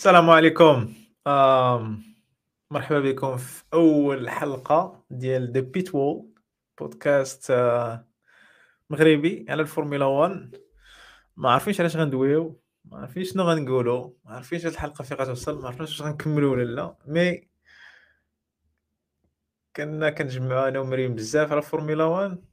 [0.00, 0.94] السلام عليكم.
[2.70, 6.34] مرحبا بكم في أول حلقة ديال The Pit Wall
[6.80, 8.08] Podcast آه،
[8.90, 10.56] مغربي على الفورمولا 1
[11.36, 15.66] ما عارفينش علاش غنديرو ما عارفين شنو غنقولوا ما عارفينش هاد الحلقة فين غتوصل ما
[15.66, 16.96] عرفناش واش غنكملوا ولا لا.
[17.06, 17.48] mais
[19.76, 22.44] كنا كنجمعوا أنا ومريم بزاف على الفورمولا 1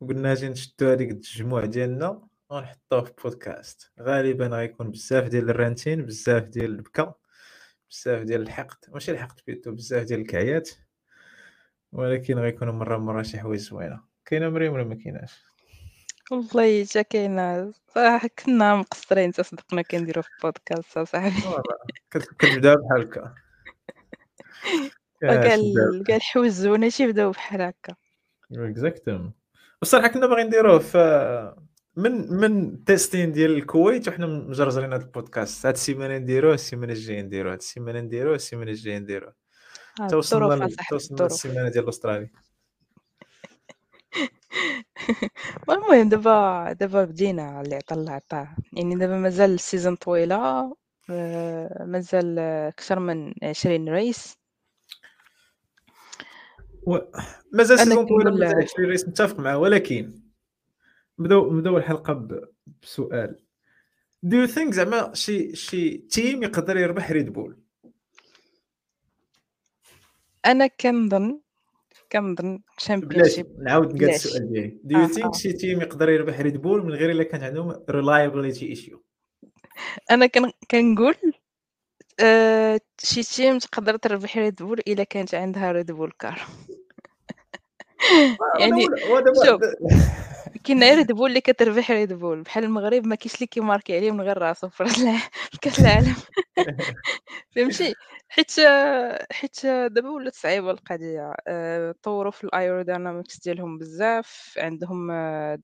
[0.00, 2.27] وقلنا أجي نشدو هذيك التجمع ديالنا.
[2.50, 3.92] ونحطوه في بودكاست.
[4.00, 7.14] غالبا غيكون بزاف ديال ال ranting بزاف ديال البكا
[7.90, 8.76] بزاف ديال الحقد.
[8.88, 10.70] ماشي الحقد بيتو بزاف ديال الكعيات.
[11.92, 14.00] ولكن غيكونوا مرة مرة شي حوايج زوينة.
[14.26, 15.44] كاينة مريم ولا ما كايناش؟
[16.30, 17.72] والله حتى كاينة.
[17.94, 21.32] صراحة كنا مقصرين تصدقنا كنديرو في voilà
[22.10, 23.34] كت- كتبدأ بحال هكا.
[25.16, 27.94] وكاع ال- كاع الحوايج الزوينة تيبداو بحال هكا.
[28.52, 29.32] exactement
[29.82, 30.98] بصراحه كنا باغيين نديروه في
[31.98, 35.66] من من testing ديال الكويت وحنا مجرجرين هذا البودكاست.
[35.66, 39.30] هاد السيمانة نديروه السيمانة الجاية نديروه هاد السيمانة نديروه السيمانة الجاية نديروه.
[39.30, 39.34] ل-
[40.04, 40.64] أصاحبي توصلنا
[40.94, 41.32] الظروف.
[41.32, 42.30] للسيمانة ديال أستراليا.
[45.70, 48.56] المهم دابا دابا بدينا اللي عطا الله عطاه.
[48.72, 50.36] يعني دابا مازال ال season طويلة
[51.10, 54.34] آه، مازال أكثر من عشرين race.
[56.82, 56.98] و...
[57.52, 60.27] مازال season طويله مازال 20 race متفق معاه ولكن
[61.18, 62.28] بداو بداو الحلقة.
[62.82, 63.44] بسؤال
[64.22, 67.58] do you think زعما شي شي team يقدر يربح Red Bull
[70.46, 71.40] أنا كنظن
[72.12, 74.08] كنظن champion بلاتي ship نعاود نقاد.
[74.08, 75.34] السؤال ديالي do you think.
[75.34, 79.04] شي team يقدر يربح Red Bull من غير إلا كان عندهم reliability issue
[80.10, 81.14] أنا كن كنقول
[82.20, 86.40] آه شي team تقدر تربح Red Bull إلا كانت عندها Red Bull car
[88.60, 88.86] يعني
[89.44, 89.60] شوف
[90.64, 92.42] غير Red Bull اللي كتربح Red Bull.
[92.42, 94.84] بحال المغرب ما كاينش اللي كي marquer عليه من غير راسو في
[95.62, 96.16] كاس العالم.
[97.56, 97.94] فهمتي؟
[98.28, 98.52] حيت
[99.32, 101.34] حيت دابا ولات صعيبة القضية.
[101.48, 104.54] آه، طوروا في ال aerodynamics ديالهم بزاف.
[104.58, 105.12] عندهم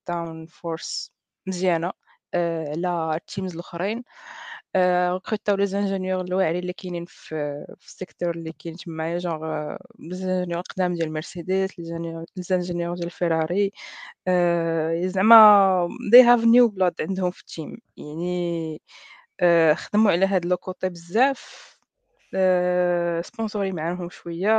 [0.08, 1.12] downforce
[1.46, 1.92] مزيانة
[2.34, 4.04] آه، على ال teams الأخرين.
[4.76, 10.60] ريكروتاو les ingénieurs الواعرين اللي كاينين في في ال secteur اللي كاين تمايا genre ingénieurs
[10.62, 11.84] قدام ديال مرسيدس les
[12.42, 13.72] ingénieurs- ديال فيراري
[15.08, 18.82] زعما they have new blood عندهم في ال team يعني
[19.74, 21.74] خدموا على هاد le côté بزاف.
[23.22, 24.50] سبونسوري معاهم شوية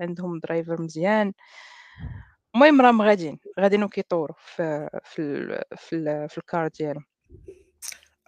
[0.00, 1.32] عندهم driver مزيان.
[2.54, 5.22] المهم راهم غاديين غاديين وكيطوروا في في
[5.76, 7.04] في, في ال car ديالهم.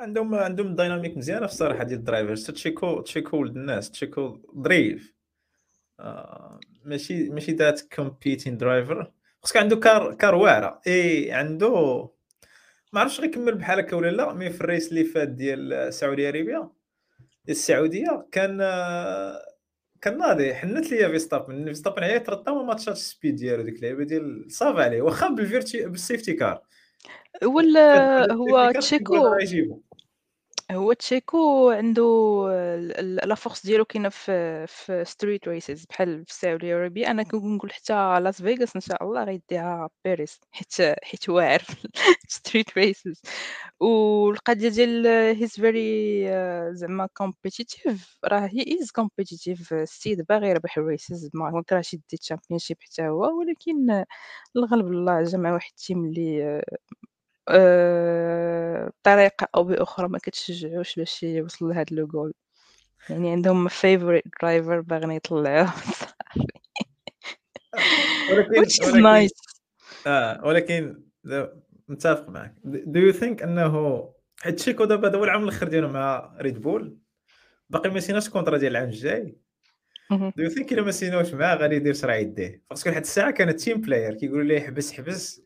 [0.05, 2.51] عندهم عندهم dynamique مزيانه في الصراحه ديال ال drivers.
[2.51, 5.15] تشيكو تشيكو ولد الناس تشيكو ظريف
[6.01, 9.13] آه، ماشي ماشي ذات competing driver
[9.43, 10.81] خصك عنده كار كار واعرة.
[10.87, 11.71] إي عنده
[12.93, 16.71] ما عرفتش غيكمل بحال هكا ولا لا مي في الريس اللي فات ديال السعوديه ديال
[17.49, 19.39] السعودية كان آه،
[20.01, 20.55] كان ناضي.
[20.55, 21.65] حنت ليا فيستابن.
[21.67, 25.03] فيستابن عيط رطا ما ماتشات السبيد ديالو ديك اللعيبة ديال صافا عليه.
[25.03, 26.63] واخا بالفيرتي بالسيفتي كار
[27.45, 27.61] هو
[28.31, 28.73] هو
[29.41, 29.81] تشيكو.
[30.73, 32.03] هو تشيكو عنده
[33.25, 38.21] لا فورس ديالو كاينة في في ستريت ريسز بحال في السعودية العربيه أنا كنقول حتى
[38.21, 41.63] لاس فيغاس إن شاء الله غيديها بيريس حيت حيت واعر
[42.29, 43.23] street races
[43.81, 46.25] والقضية ديال he's very
[46.75, 52.18] زعما competitive راه he is competitive السيد باغي يربح ال races ما كرهش يدي ال
[52.18, 53.39] championship حتى هو.
[53.41, 54.05] ولكن
[54.57, 56.63] الغالب الله جمع واحد ال team اللي
[57.49, 62.33] آآ بطريقة أو بأخرى ما كتشجعوش باش يوصل لهاد لو goal
[63.11, 65.73] يعني عندهم favorite driver باغيين يطلعوه
[68.31, 69.55] ولكن which is ولكن nice.
[70.07, 71.03] آه ولكن
[71.89, 72.55] متفق معك.
[72.65, 76.99] do you think أنه حيت Checo دابا هذا هو العام الآخر ديالو مع Red Bull
[77.71, 79.37] باقي ما سيناش contrat ديال العام الجاي.
[80.11, 83.31] do you think إلا ما سيناوش معاه غادي يدير شرع يديه؟ parce que لحد الساعة
[83.31, 85.43] كان team player كيقولوا ليه حبس حبس.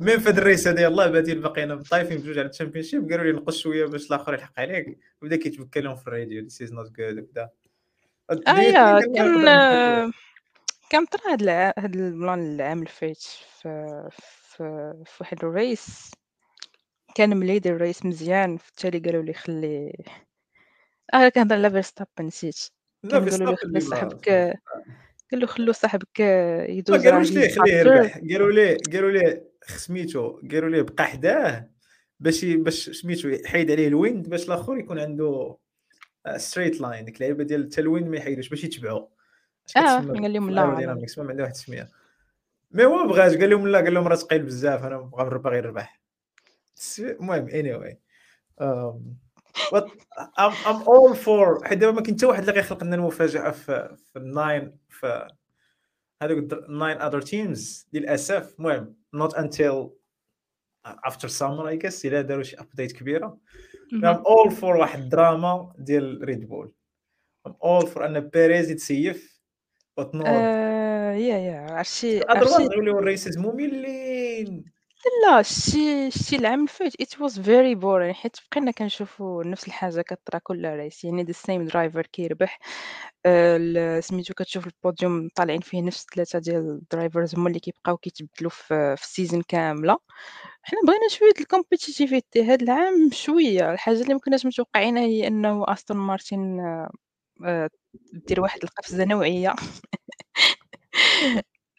[0.00, 3.24] même في هاد ال race هذا يلاه بادين باقيين طايفين بجوج على ال championship قالوا
[3.24, 4.98] لي نقص شوية باش الآخر يلحق عليك.
[5.22, 7.50] وبدا كيتبكى لهم في الراديو this is not good وكذا
[8.32, 10.12] Do you think يا أنه كان؟
[10.90, 11.48] كان طرا هاد
[11.78, 13.22] هاد ال plan العام اللي فايت
[13.62, 16.10] في في في واحد ال race.
[17.14, 20.04] كان مليدي ال race مزيان في التالي قالوا لي خلي
[21.14, 22.60] آه كنهضر على فيرستابن نسيت.
[23.02, 24.54] لا ما صاحبك
[25.32, 29.48] قال له خلو صاحبك ما يدوز راه قالوش ليه خليه يربح؟ قالوا ليه قالوا ليه
[29.66, 31.68] سميتو قالوا ليه بقى حداه
[32.20, 35.56] باش باش سميتو يحيد عليه ال wind باش الآخر يكون عنده
[36.36, 39.06] straight line ديك اللعيبه ديال حتى ال wind ما يحيدوش باش يتبعوا
[39.76, 41.88] آه قال لهم لا ال aerodynamics ما عنده واحد التسميه
[42.70, 46.00] mais هو ما بغاش قال لهم لا قال لهم راه ثقيل بزاف أنا باغي يربح.
[46.74, 47.94] س- المهم اني anyway.
[48.60, 48.96] um,
[50.38, 53.96] I'm, I'm all for حيت دابا ما كاين حتى واحد اللي غيخلق لنا المفاجأة في
[54.12, 55.28] في ال nine في
[56.22, 58.54] هذوك ال nine other teams للأسف.
[58.58, 59.90] المهم not until
[60.86, 63.38] after summer I guess إلا داروا شي update كبيرة.
[63.92, 66.72] I'm all for واحد الدراما ديال Red Bull
[67.46, 69.40] I'm all for أن بيريز يتسيف
[69.96, 72.62] وتنوض yeah yeah عرفتي عرفتي.
[72.62, 74.73] يوليو ال races مملين.
[75.26, 80.00] لا شتي شتي العام اللي فات it was very boring حيت بقينا كنشوفوا نفس الحاجة
[80.00, 82.58] كطرا كل race يعني the same driver كيربح
[83.26, 87.96] آه، ال- سميتو كتشوف البوديوم طالعين فيه نفس ثلاثة ديال ال drivers هما اللي كيبقاو
[87.96, 89.98] كيتبدلوا في في ال saison كاملة.
[90.62, 95.96] حنا بغينا شوية ال competitivity هاد العام شوية الحاجة اللي مكناش متوقعينها هي إنه Aston
[95.96, 96.90] Martin آه،
[97.44, 97.70] آه،
[98.12, 99.54] دير واحد القفزة نوعية.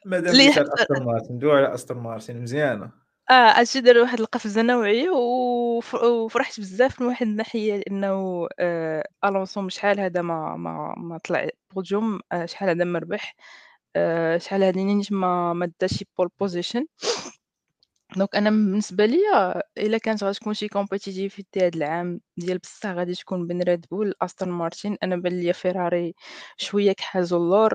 [0.06, 3.05] مادام اللي على استون Martin ندوي على Aston Martin مزيانة.
[3.30, 9.70] آه هادشي دار واحد القفزة نوعية وف- وفرحت بزاف من واحد الناحية لأنه آه، ألونسو
[9.70, 13.36] شحال هذا ما ما ما طلع بوديوم آه، شحال هذا ما ربح
[13.96, 16.86] آه، شحال هذا نيت ما ما داش شي pole position
[18.18, 23.48] donc أنا بالنسبة ليا إلا كانت غتكون شي competitivity هاد العام ديال بصح غادي تكون
[23.48, 26.16] بين Red Bull Aston Martin أنا بان ليا فيراري
[26.58, 27.74] شوية كحازو اللور.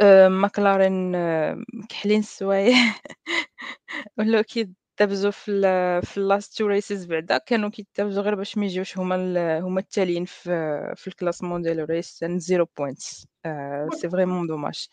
[0.00, 1.56] آآ ماكلارين آه،
[1.88, 2.74] كحلين السوايع
[4.18, 5.62] ولاو كيدابزو في ال
[6.02, 7.38] في ال last two races بعدا.
[7.38, 10.50] كانوا كيدابزو غير باش ما يجيوش هما ال هما التاليين في
[10.96, 12.24] في ال classement ديال ال race.
[12.24, 13.26] zéro points.
[13.46, 14.88] آآ c'est vraiment dommage.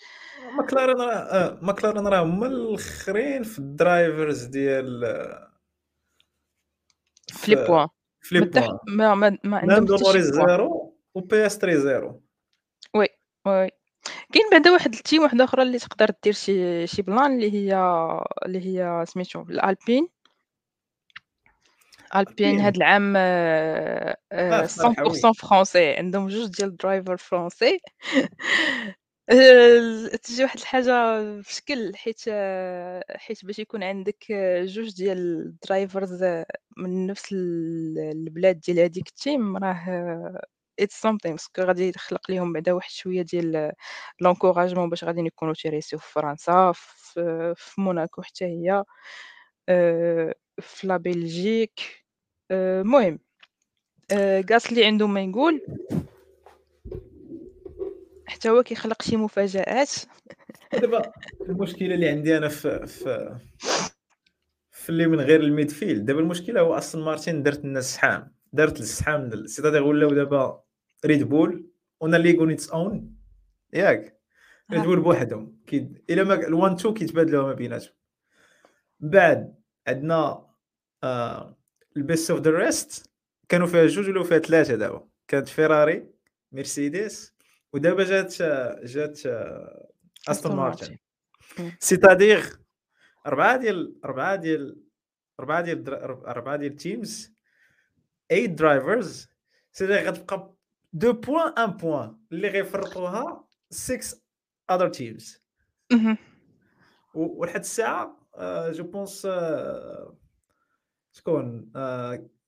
[0.57, 5.01] ماكلارين راه آه، ماكلارين راه هما الآخرين في ال drivers ديال
[7.27, 7.87] في les points.
[8.21, 8.77] في les ما حتى point.
[8.87, 10.47] ما ما ما عندهم لاندو حتى شي نوريس point.
[10.47, 12.21] zéro و بي اس 3 zéro.
[12.95, 13.07] oui,
[13.47, 13.69] oui.
[14.31, 17.75] كاين بعدا واحد ال team واحدة أخرى اللي تقدر دير شي شي plan اللي هي
[18.45, 20.07] اللي هي سميتو ال Alpine.
[22.15, 22.59] Alpine Alpine.
[22.59, 25.93] هاد العام آآ آه آآ في مرحوي 100% français.
[25.93, 27.79] عندهم جوج ديال ال drivers français.
[30.23, 32.21] تجي واحد الحاجة بشكل حيت
[33.17, 34.25] حيت باش يكون عندك
[34.63, 36.23] جوج ديال ال drivers
[36.77, 40.41] من نفس ال البلاد ديال هاديك ال team راه
[40.81, 43.71] it's something parce que غادي يخلق ليهم بعدا واحد شوية ديال
[44.23, 48.83] l'encouragement باش غاديين يكونوا تيريسيو في فرنسا في في موناكو حتى هي
[49.69, 52.05] آآ في لا بلجيك
[52.51, 53.19] المهم
[54.11, 55.61] آآ غاسلي عنده ما يقول.
[58.25, 59.91] حتى هو كيخلق شي مفاجآت.
[60.73, 63.39] دابا المشكلة اللي عندي أنا في في
[64.71, 68.40] في اللي من غير الميدفيلد دابا المشكلة هو استون مارتين درت لنا السحام.
[68.53, 70.63] دارت السحام سيتادير ولاو دابا
[71.05, 73.15] ريد بول ونا ليغ اتس اون
[73.73, 74.21] ياك.
[74.71, 74.83] Red.
[74.83, 75.61] Bull بوحدهم.
[75.67, 77.93] كي إلا ما ال1 2 كيتبادلوا ما بيناتهم.
[78.99, 79.55] بعد
[79.87, 80.47] عندنا
[81.03, 81.57] آه
[81.97, 83.11] ال best of the rest
[83.49, 85.07] كانوا فيها جوج ولاو فيها ثلاثة دابا.
[85.27, 86.09] كانت فيراري
[86.51, 87.33] مرسيدس
[87.73, 88.41] ودابا جات
[88.83, 89.19] جات
[90.29, 90.97] Aston Martin.
[91.79, 92.43] c'est-à-dire
[93.27, 94.83] أربعة ديال أربعة ديال
[95.39, 95.89] أربعة ديال
[96.25, 97.33] أربعة ديال teams
[98.31, 99.29] 8 drivers
[99.71, 100.53] سيتادير غتبقى
[100.97, 104.17] 2 بوان 1 بوان اللي غيفرقوها 6
[104.71, 105.41] اذر تيمز.
[107.13, 108.17] ولحد الساعة
[108.71, 109.27] جو بونس
[111.11, 111.71] شكون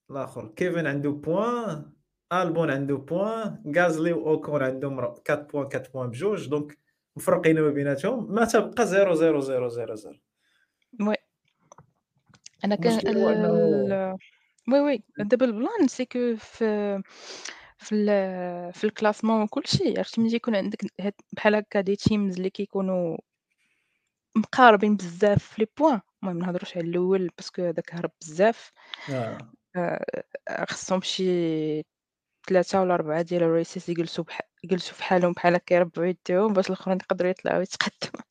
[0.10, 1.92] الآخر كيفن عنده بوان
[2.34, 6.78] البون عنده بوان غازلي واوكون عندهم 4 بوان 4 بوان بجوج دونك
[7.16, 10.20] مفرقين ما بيناتهم ما تبقى 0 0 0 0 0
[11.02, 11.16] وي
[12.66, 13.00] أنا كان
[14.72, 17.01] oui, oui دابا ال plan c'est que في
[17.77, 22.38] في ال في ال classement وكلشي عرفتي ملي يكون عندك هاد بحال هكا des teams
[22.38, 23.17] اللي كيكونوا
[24.36, 28.72] مقاربين بزاف في les points المهم ما نهضروش على الأول parce que هذاك هرب بزاف
[29.10, 29.38] آه.
[29.75, 31.84] آآ خصهم شي
[32.48, 36.67] 3 ولا 4 ديال ال races يجلسوا بح يجلسوا فحالهم بحال هكا يربعوا يديهم باش
[36.67, 38.24] الآخرين يقدروا يطلعوا يتقدموا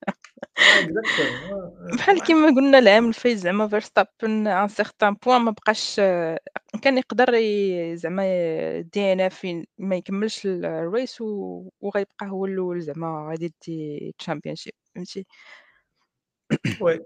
[0.58, 1.92] آه،.
[1.92, 2.24] آه، بحال آه.
[2.24, 5.96] كيما قلنا العام اللي فايت زعما فيرستابن à un certain point ما بقاش
[6.82, 8.24] كان يقدر ي زعما
[8.80, 9.46] DNF
[9.78, 15.26] ما يكملش ال ال race و وغيبقى هو الأول زعما غادي يدي ال championship فهمتي؟
[16.80, 17.00] oui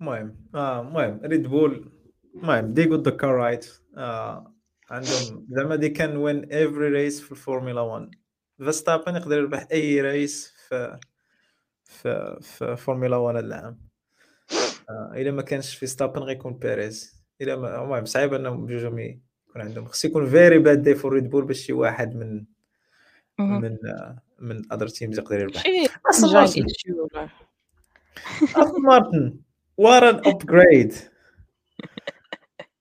[0.00, 1.92] المهم آه المهم ريد بول
[2.34, 3.66] المهم got the car right
[3.96, 4.54] آه
[4.90, 8.10] عندهم زعما they can win every race في الفورمولا 1
[8.58, 11.00] فيرستابن يقدر يربح أي race في
[11.90, 13.78] في في فورمولا 1 هذا العام
[14.90, 19.86] إلا ما كانش فيرستابن غيكون بيريز إلا ما المهم صعيب أنهم بجوجهم يكون عندهم.
[19.86, 22.44] خص يكون very bad day for ريد بول باش شي واحد من.
[23.38, 25.62] من آه من other teams يقدر يربح.
[26.10, 27.28] استون engine
[28.84, 29.40] مارتن
[29.80, 30.94] what an upgrade!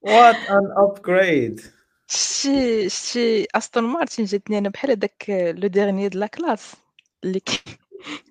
[0.06, 1.62] What an upgrade!
[2.08, 6.76] شتي شتي أستون مارتين جاتني أنا بحال هداك le dernier de la classe
[7.24, 7.42] اللي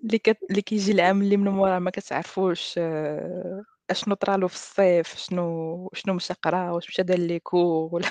[0.04, 5.16] اللي كت اللي كيجي العام اللي من موراه ما كتعرفوش آه، أشنو طرالو في الصيف،
[5.16, 8.08] شنو شنو مشى قرا، واش مشى دار les cours ولا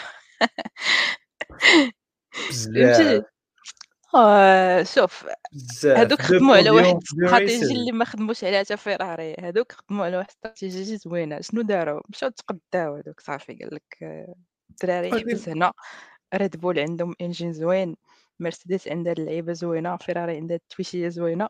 [2.50, 2.98] بزاف.
[2.98, 3.24] فهمتي؟
[4.16, 5.98] آه شوف بزاف.
[5.98, 9.72] هادوك deux خدموا على واحد deux ال stratégie اللي ما خدموش عليها حتى فيراري، هادوك
[9.72, 13.98] خدموا على واحد الاستراتيجية زوينة، شنو داروا؟ مشاو تقداو هادوك صافي قال لك
[14.70, 15.74] الدراري حبس هنا،
[16.36, 17.96] ريد بول عندهم engine زوين،
[18.40, 21.46] مرسيدس عندها اللعيبة زوينة، فيراري عندها التويشية زوينة،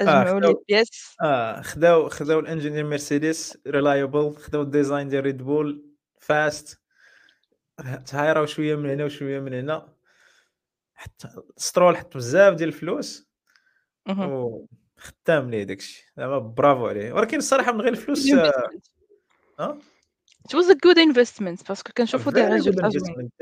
[0.00, 5.08] آه أجمعوا لي pièces آه خداو خداو ال engine ديال مرسيدس reliable خداو ال design
[5.08, 5.84] ديال ريد بول
[6.20, 6.80] fast
[8.06, 9.94] تهايراو شوية من هنا وشوية من هنا.
[10.94, 13.28] حتى سترول حط بزاف ديال الفلوس.
[14.08, 16.12] وختام ليه داكشي.
[16.16, 17.12] زعما برافو عليه.
[17.12, 18.28] ولكن الصراحة من غير الفلوس.
[19.60, 19.78] آه؟
[20.48, 22.86] It was a good investment parce que كنشوفوا des résultats.
[22.86, 23.32] investment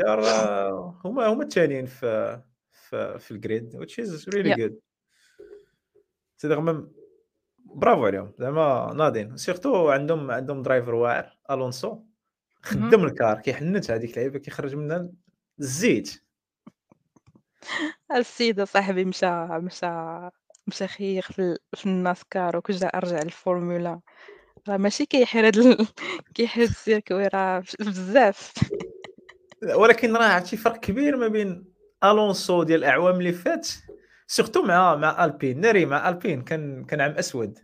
[1.04, 2.40] هما هما الثانيين في
[2.72, 4.56] في, في ال grid which is really Yeah.
[4.58, 4.72] good.
[6.36, 6.92] c'est même
[7.64, 8.32] bravo عليهم.
[8.38, 9.36] زعما ناضين.
[9.36, 11.98] surtout عندهم عندهم driver واعر الونسو
[12.62, 15.08] خدم ال car كيحنت هذيك اللعيبة كيخرج منها
[15.60, 16.22] الزيت.
[18.16, 19.86] السيد أصاحبي مشى مشى
[20.66, 21.22] مشى خيّر
[21.76, 24.00] في الناسكار وكجا رجع للفورمولا،
[24.68, 25.86] راه ماشي كيحير هاد ال
[26.34, 28.52] كيحير ال circuit راه بز بزاف.
[29.74, 31.64] ولكن راه عرفتي فرق كبير ما بين
[32.04, 33.68] ألونسو ديال الأعوام اللي فات
[34.26, 37.58] surtout مع مع ألبين ناري مع ألبين كان كان عام أسود.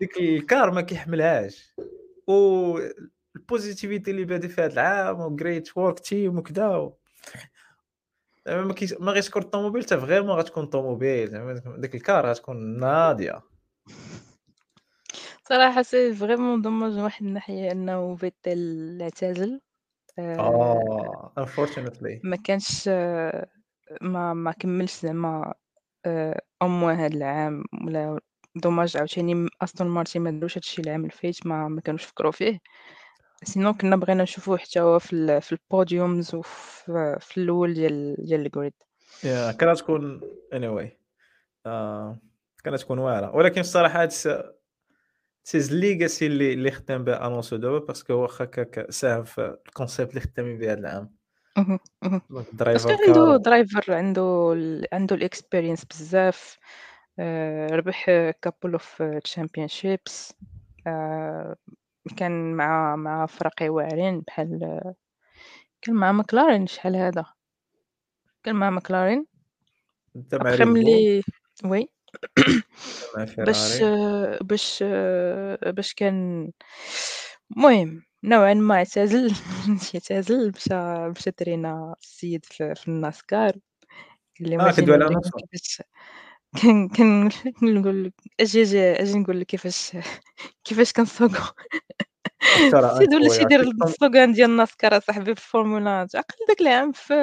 [0.00, 1.74] ديك ال car ما كيحملهاش
[2.26, 2.78] و
[3.36, 6.98] ال positivity اللي بادي في هذا العام و great work team وكذا و...
[8.46, 12.26] زعما ما كيش ما غيش تكون الطوموبيل حتى vraiment غتكون طوموبيل زعما ديك ال car
[12.26, 13.42] غتكون ناضية
[15.48, 19.60] صراحة c'est vraiment dommage من واحد الناحية أنه فيتيل اعتزل.
[20.18, 22.88] آآ آه unfortunately ما كانش
[24.02, 25.54] ما ما كمّلش زعما
[26.64, 28.20] au moins هاد العام ولا
[28.56, 32.32] dommage عاوتاني م أستون مارتين ما داروش هاد الشي العام الفايت ما ما كانوش فكروا
[32.32, 32.58] فيه،
[33.50, 38.16] sinon كنا بغينا نشوفوه حتى هو في ال في ال podiums وفي في الأول ديال
[38.18, 38.86] ديال ال grid.
[39.24, 40.20] يا كانت تكون
[40.54, 40.88] anyway
[41.66, 42.18] آه
[42.64, 44.10] كانت تكون واعرة ولكن الصراحة هاد
[45.46, 49.72] c'est legacy اللي اللي خدام بها الونسو دابا parce que واخا كاك ساهم في ال
[49.72, 51.10] concept اللي خدامين به هذا العام
[52.52, 54.56] درايفر عنده درايفر عنده
[54.92, 56.58] عنده ال experience بزاف،
[57.70, 59.02] ربح couple of
[59.34, 60.34] championships
[60.86, 61.56] آآ
[62.16, 64.80] كان مع مع فرق واعرين بحال
[65.82, 67.24] كان مع ماكلارين شحال هذا،
[68.42, 69.26] كان مع ريد
[70.32, 71.22] بول ملي
[71.64, 71.88] وي.
[73.16, 73.90] مع باش فيراري
[74.42, 74.82] باش
[75.76, 76.50] باش كان
[77.56, 79.32] المهم نوعًا ما اعتزل
[79.68, 83.52] ماشي اعتزل مشى مشى ترينا السيد في في الناسكار
[84.40, 85.82] قال آه كدوي على نوريكم الونسو كيفاش
[86.62, 87.30] كن كن
[87.62, 89.92] نقول لك أجي أجي أجي نقول لك كيفاش
[90.64, 91.34] كيفاش كنسوقو
[92.70, 96.92] ترى السيد ولا انت تيدير كيفهم السلوغان ديال الناسكار أصاحبي في الفورمولا عقل داك العام
[96.92, 97.14] في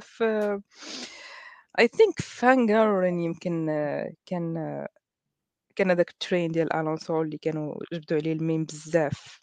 [0.00, 0.60] في
[1.80, 3.66] Think في هانغارين يمكن
[4.26, 4.86] كان
[5.76, 9.40] كان هذاك الtrain ديال ألونسو اللي كانوا جبدوا عليه الميم بزاف،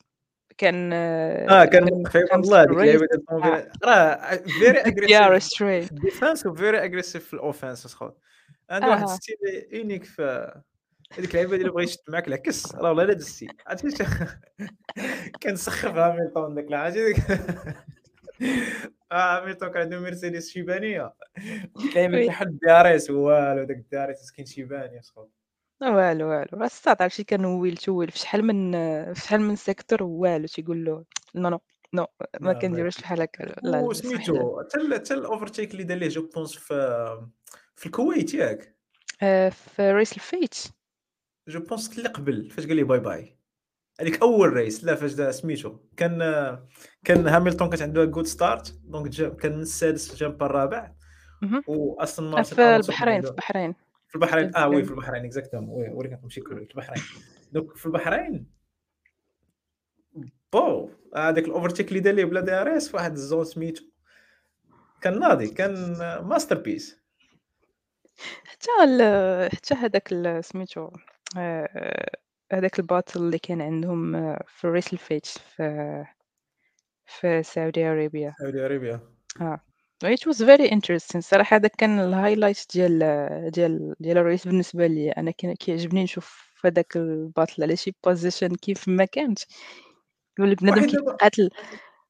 [0.57, 4.79] كان آه كان كان خامس والله في هذيك اللعيبه ديال آه الطوموبيل راه فيري
[5.85, 8.13] في الديفانس وفيري اجريسيف في الاوفنس اخويا
[8.69, 9.05] عنده واحد آه.
[9.15, 9.37] ستيل
[9.75, 10.53] اونيك في
[11.17, 14.07] هذيك اللعيبة اللي بغى يشد معاك العكس راه والله الا دزتي عرفتي ش-
[15.43, 17.13] كنسخف هاميلتون داك العام.
[19.13, 21.13] آه هاميلتون كان عنده مرسيدس شيبانيه
[22.61, 25.29] DRS والو داك اس مسكين شيباني اخويا
[25.81, 26.47] والو والو.
[26.53, 28.71] راه الساط عرفتي كان wheel to wheel في شحال من
[29.13, 31.05] في شحال من sector والو تيقول له
[31.35, 31.59] no no
[31.93, 33.55] no ما ما كنديروش بحال هكا.
[33.81, 36.73] وسميتو حتى حتى ال overtake اللي دار ليه je pense في
[37.75, 38.75] في الكويت ياك؟
[39.21, 40.55] آآ في ريس الفيت
[41.47, 43.37] جو بونس اللي قبل فاش قال لي باي باي
[43.99, 45.77] هذيك أول ريس لا فاش سميتو.
[45.97, 46.19] كان
[47.03, 50.91] كان هاميلتون كانت عنده جود ستارت دونك كان من السادس جا با الرابع.
[51.43, 51.63] اهم.
[51.67, 53.75] واستون آه مارتن في البحرين في البحرين.
[54.07, 54.55] في البحرين.
[54.55, 57.03] آه وي في البحرين اكزاكتومون وي وي كنت نمشي كل في البحرين.
[57.51, 58.49] دونك في البحرين
[60.53, 63.83] بو هذاك الاوفرتيك اللي دار ليه بلا دي ار اس في واحد الزون سميتو.
[65.01, 67.03] كان ناضي كان masterpiece
[68.45, 68.69] حتى
[69.53, 70.89] حتى هذاك سميتو
[71.37, 76.05] آآ هذاك الباطل اللي كان عندهم آه، في race الفيت في
[77.05, 78.99] في سعودية Arabia Saudi Arabia
[79.41, 79.59] آه.
[80.03, 81.19] It was very interesting.
[81.19, 82.99] صراحة هذاك كان ال highlight ديال
[83.51, 85.11] ديال ديال ال race بالنسبة لي.
[85.11, 87.63] أنا كان كيعجبني نشوف هذاك الباطل.
[87.63, 89.39] على شي position كيف ما كانت.
[90.39, 91.49] يقول بنادم كيتقاتل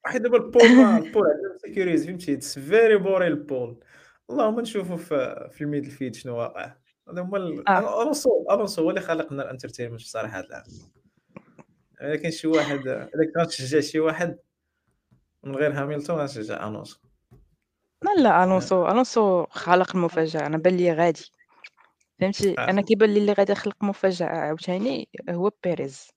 [0.06, 3.84] حيت دابا البول ما البول عندنا سيكوريز فهمتي؟ اتس فيري بوري البول.
[4.30, 6.75] اللهم نشوفوا في في الميدل فيد شنو واقع.
[7.10, 8.01] هذا هما آه.
[8.03, 10.63] الونسو الونسو هو اللي خلق لنا الانترتينمنت في صراحة هذا العام
[12.01, 14.38] الا كاين شي واحد الا كنت تشجع شي واحد
[15.43, 16.98] من غير هاميلتون غنشجع ألونسو.
[18.01, 20.45] لا لا ألونسو ألونسو خلق المفاجأة.
[20.45, 21.31] أنا بان لي غادي.
[22.19, 22.69] فهمتي؟ آه.
[22.69, 26.07] أنا كيبان لي اللي غادي يخلق مفاجأة عاوتاني هو بيريز.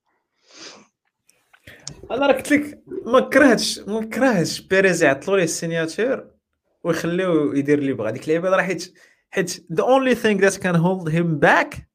[2.10, 6.30] أنا راه قلت لك ما كرهتش ما كرهتش بيريز يعطلوا ليه السيناتور
[6.84, 8.10] ويخليو يدير اللي بغا.
[8.10, 8.94] ديك اللعيبة راه حيت
[9.30, 11.88] حيت the only thing that can hold him back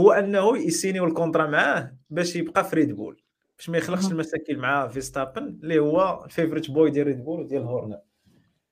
[0.00, 3.22] هو أنه يسينيو ال contrat معاه باش يبقى في ريد بول
[3.56, 4.06] باش ما يخلقش.
[4.06, 7.98] المشاكل مع فيستابن اللي هو ال favorite boy ديال ريد بول وديال هورنر.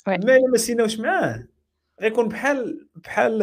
[0.06, 1.46] ما إلا ما سيناوش معاه.
[2.00, 3.42] غيكون بحال بحال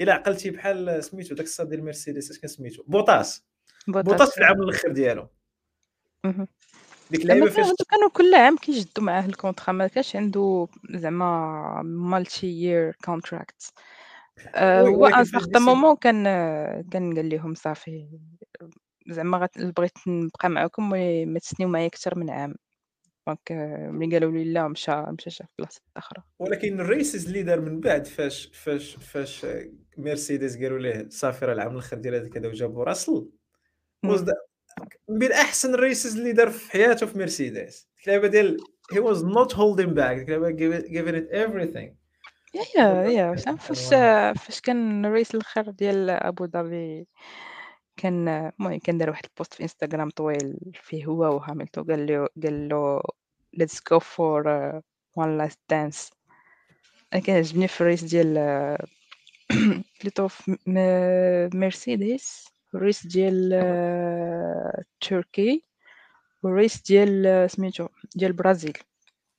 [0.00, 3.44] إلا عقلتي بحال سميتو داك الصاد ديال مرسيدس اش كان سميتو؟ بوطاس
[3.88, 5.28] بوطاس في العام الآخر ديالو.
[7.10, 12.96] ديك اللعيبة فاش كانوا كل عام كيجدوا معاه ال contrat ما كانش عنده زعما multi-year
[13.04, 13.72] contract
[14.56, 16.24] هو un certain moment كان
[16.90, 18.08] كان قال لهم صافي
[19.08, 22.54] زعما بغيت نبقى معكم وما تسنيو معايا أكثر من عام.
[23.26, 23.52] donc
[23.90, 26.22] ملي قالوا لي لا مشى مشى شاف بلاصة أخرى.
[26.38, 29.46] ولكن ال races اللي دار من بعد فاش فاش فاش
[29.98, 33.28] مرسيدس قالوا ليه صافي راه العام الآخر ديال هذا كذا وجابوا راسل.
[35.08, 38.60] من أحسن ال races اللي دار في حياته في مرسيدس اللعبه ديال
[38.92, 40.28] he was not holding back.
[40.28, 40.50] اللعبه
[40.82, 41.94] giving it everything.
[42.76, 43.94] yeah yeah فاش.
[44.40, 47.06] فاش كان ال race الآخر ديال ابو ظبي
[47.96, 51.84] كان المهم كان دار واحد ال post في انستغرام طويل فيه هو وهاملتون.
[51.84, 53.02] قال له قال له
[53.60, 54.80] let's go for uh,
[55.16, 56.10] one last dance.
[57.12, 58.34] أنا كيعجبني في الريس ديال
[60.00, 60.56] بليتو في
[62.74, 65.64] م- مرسيدس الريس ديال آه، تركي
[66.42, 68.78] والريس ديال آه، سميتو ديال البرازيل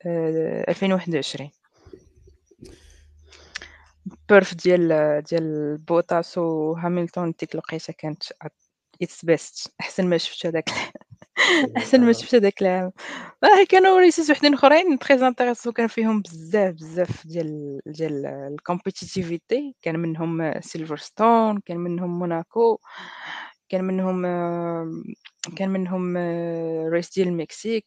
[0.07, 1.51] آه، 2021
[4.29, 4.87] بيرف ديال
[5.21, 8.23] ديال بوتاس وهاملتون ديك الوقيته كانت
[9.01, 10.69] اتس بيست أحسن ما شفت هذاك.
[11.77, 12.91] احسن ما شفت هذاك العام.
[13.43, 19.75] آه كانوا races وحدين أخرين très intéressants كان فيهم بزاف بزاف ديال ديال ال compétitivité
[19.81, 22.77] كان منهم سيلفرستون كان منهم موناكو
[23.69, 24.91] كان منهم آه،
[25.57, 27.85] كان منهم آه، race ديال المكسيك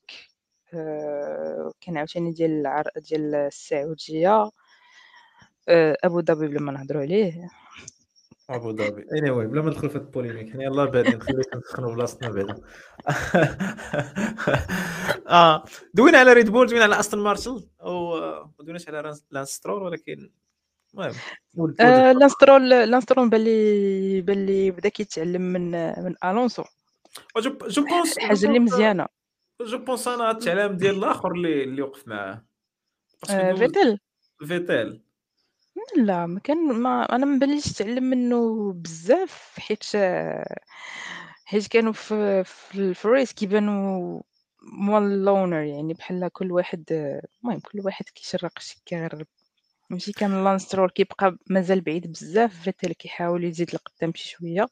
[0.75, 2.85] آه، كان عاوتاني ديال العر...
[3.11, 4.51] ديال السعودية
[5.69, 7.49] آه، أبو ظبي بلا ما نهضروا عليه.
[8.51, 9.05] أبو ظبي.
[9.13, 9.29] أنـ..
[9.31, 12.61] anyway, بلا ما ندخل في هاد ال polémique حنا يلاه بادين خلينا نسخنوا بلاصتنا بعدا.
[15.29, 19.83] آه دوينا على ريد بول دوينا على استون مارتن وما دويناش على رانس- لانس سترول
[19.83, 20.31] ولكن
[20.95, 21.13] المهم.
[22.19, 25.71] لانس سترول لانس سترول بان لي بان لي بدا كيتعلم من
[26.05, 26.65] من الونسو
[27.39, 29.07] je je pense حاجة اللي مزيانة.
[29.63, 32.45] je pense أنا التعلام ديال الآخر اللي اللي وقف معاه
[33.29, 33.59] دوز-
[34.49, 35.03] فيتل
[35.97, 39.85] لا ما كان ما أنا ما بانليش تعلم منه بزاف حيت
[41.45, 44.21] حيت كانوا في في الفريس كيبانوا
[44.63, 46.85] مول لونر يعني بحال كل واحد
[47.43, 49.27] المهم كل واحد كيشرق شي كيغرب
[49.91, 54.67] ماشي كان لانسترول كيبقى مازال بعيد بزاف فيتل كيحاول يزيد لقدام شي شوية.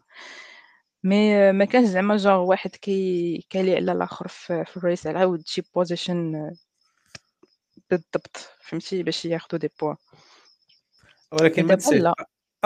[1.05, 5.63] مي ما كانش زعما جونغ واحد كي كالي على الآخر في, الريس على ود شي
[5.75, 6.51] بوزيشن
[7.91, 9.97] بالضبط فهمتي باش ياخذوا دي بوان
[11.33, 12.15] ولكن ما تنساش لا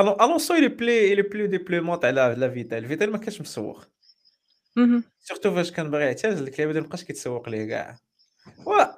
[0.01, 3.85] ألو- ألونسو الي بلي الي بلو ديبلومونت على على فيتال فيتال ما كانش مسوق.
[5.21, 7.99] سيرتو فاش كان باغي يعتزل ديك اللعبه ديال مابقاش كيتسوق ليه كاع.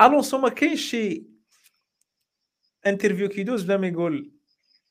[0.02, 1.26] ألونسو ما كاينش شي
[2.86, 4.32] انترفيو كيدوز بلا ما يقول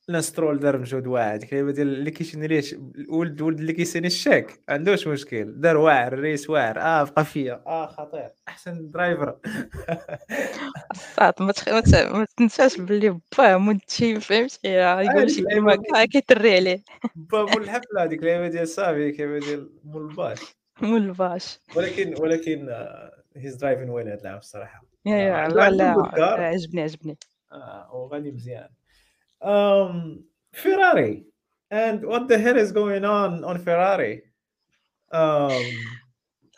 [0.08, 2.76] لاسترول دار مجهود واعر ديك اللعبه ديال اللي كيشني ليه ش-
[3.10, 5.62] ولد ولد اللي كيسيني الشاك ما عندوش مشكل.
[5.62, 6.80] دار واعر الريس واعر.
[6.80, 7.64] آه بقى فيا.
[7.68, 8.30] آه خطير.
[8.48, 9.38] أحسن درايفر
[10.92, 15.76] الصاد ما تنساش باللي باه مونتي فهمتي؟ يقول شي كلمه
[16.12, 16.84] كيتري عليه.
[17.16, 20.40] با مول الحفلة هذيك اللعبه ديال صافي اللعبه ديال مول الباش.
[20.82, 21.60] مول الباش.
[21.76, 22.68] ولكن ولكن
[23.38, 24.84] هيز درايفين وين هذا العام الصراحة.
[25.06, 25.94] يا آه، يا لا.
[25.94, 26.22] good car.
[26.40, 27.18] عجبني عجبني.
[27.52, 28.70] آه وغادي مزيان.
[29.42, 30.24] Um,
[30.54, 31.26] Ferrari.
[31.72, 34.22] And what the hell is going on on Ferrari?
[35.14, 35.62] Um,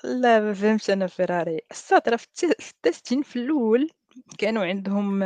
[0.04, 3.89] لا ما فهمتش أنا فيراري الصاد راه في الت- في التستين في الأول
[4.38, 5.19] كانوا عندهم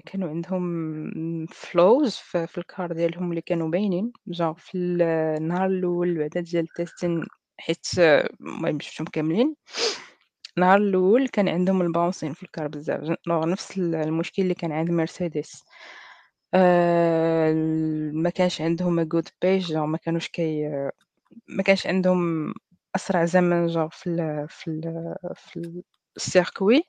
[0.00, 4.12] كانوا عندهم فلوز في, الكار ديالهم اللي كانوا باينين.
[4.26, 5.02] جون في ال-
[5.42, 7.24] النهار الأول بعدا ديال التستين
[7.58, 9.56] حيت المهم شفتهم كاملين.
[10.56, 13.16] النهار الأول كان عندهم الباونسين في الكار بزاف.
[13.28, 15.64] نفس ال- المشكل اللي كان عند مرسيدس.
[16.54, 17.52] آه،
[18.14, 20.68] ما كانش عندهم جود بيج ما كانوش كي
[21.48, 22.54] ما كانش عندهم
[22.96, 25.82] أسرع زمن جا في ال في ال في
[26.16, 26.82] circuit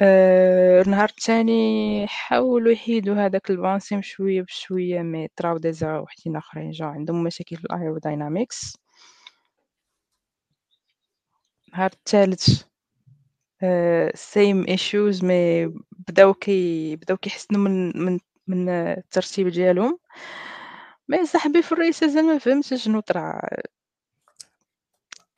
[0.00, 6.70] آآ النهار التاني حاولوا يحيدوا هذاك bouncing شوية بشوية mais طراو des erreurs وحدين آخرين
[6.70, 8.74] جاو عندهم مشاكل في ال aerodynamics.
[11.68, 12.68] النهار التالت
[14.16, 15.66] same issues mais
[16.08, 19.98] بداو كي بداو كيحسنوا من من من الترتيب ديالهم.
[21.08, 23.40] mais أصاحبي في ال races أنا ما فهمتش شنو طرا.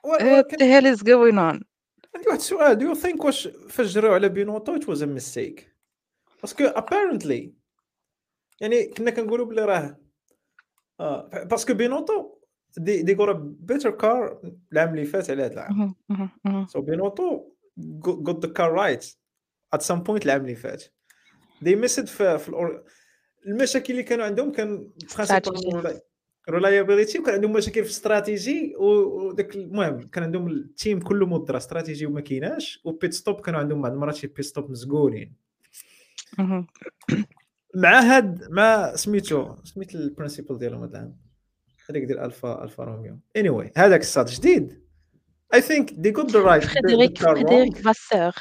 [0.06, 1.64] what the hell is going on؟
[2.14, 5.62] عندي واحد السؤال do you think واش فاش جراو على بينوتو it was a mistake
[6.42, 7.48] parce que apparently
[8.60, 9.98] يعني كنا كنقولوا بلي راه
[11.00, 12.38] آه parce que بينوتو
[12.76, 14.40] they they got a better car
[14.72, 15.94] العام اللي فات على هذا العام.
[16.66, 17.52] so بينوتو
[18.04, 19.04] got the car right
[19.76, 20.84] at some point العام اللي فات
[21.64, 22.82] they missed في, في الأور...
[23.46, 24.90] المشاكل اللي كانوا عندهم كان.
[26.50, 31.56] reliability وكان عندهم مشاكل في استراتيجي و- وداك المهم كان عندهم ال team كله مدرا
[31.56, 35.34] استراتيجي وما كايناش و pit stop كانوا عندهم بعض المرات شي pit stop مزقولين.
[37.74, 41.16] مع هاد مع سميتو سميت ال principal ديالهم هذا العام
[41.90, 44.82] هذاك ديال الفا الفا روميو anyway anyway, هذاك الصاد جديد
[45.54, 48.32] I think they got the right فريدريك فريدريك فاسور.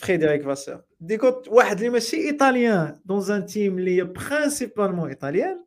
[0.00, 5.64] فريدريك فاسور they got واحد اللي ماشي italien dans un team اللي هي principalement italien.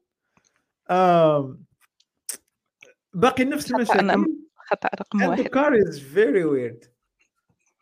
[3.14, 4.26] باقي نفس المشاكل.
[4.56, 5.48] خطأ رقم واحد.
[5.48, 6.88] car is very weird.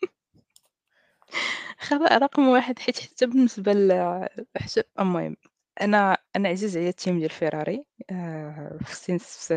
[1.87, 3.91] خطأ رقم واحد حيت حتى بالنسبة ل
[4.57, 5.35] حتى المهم
[5.81, 9.51] أنا أنا عزيز عليا ال team ديال فيراري آآ since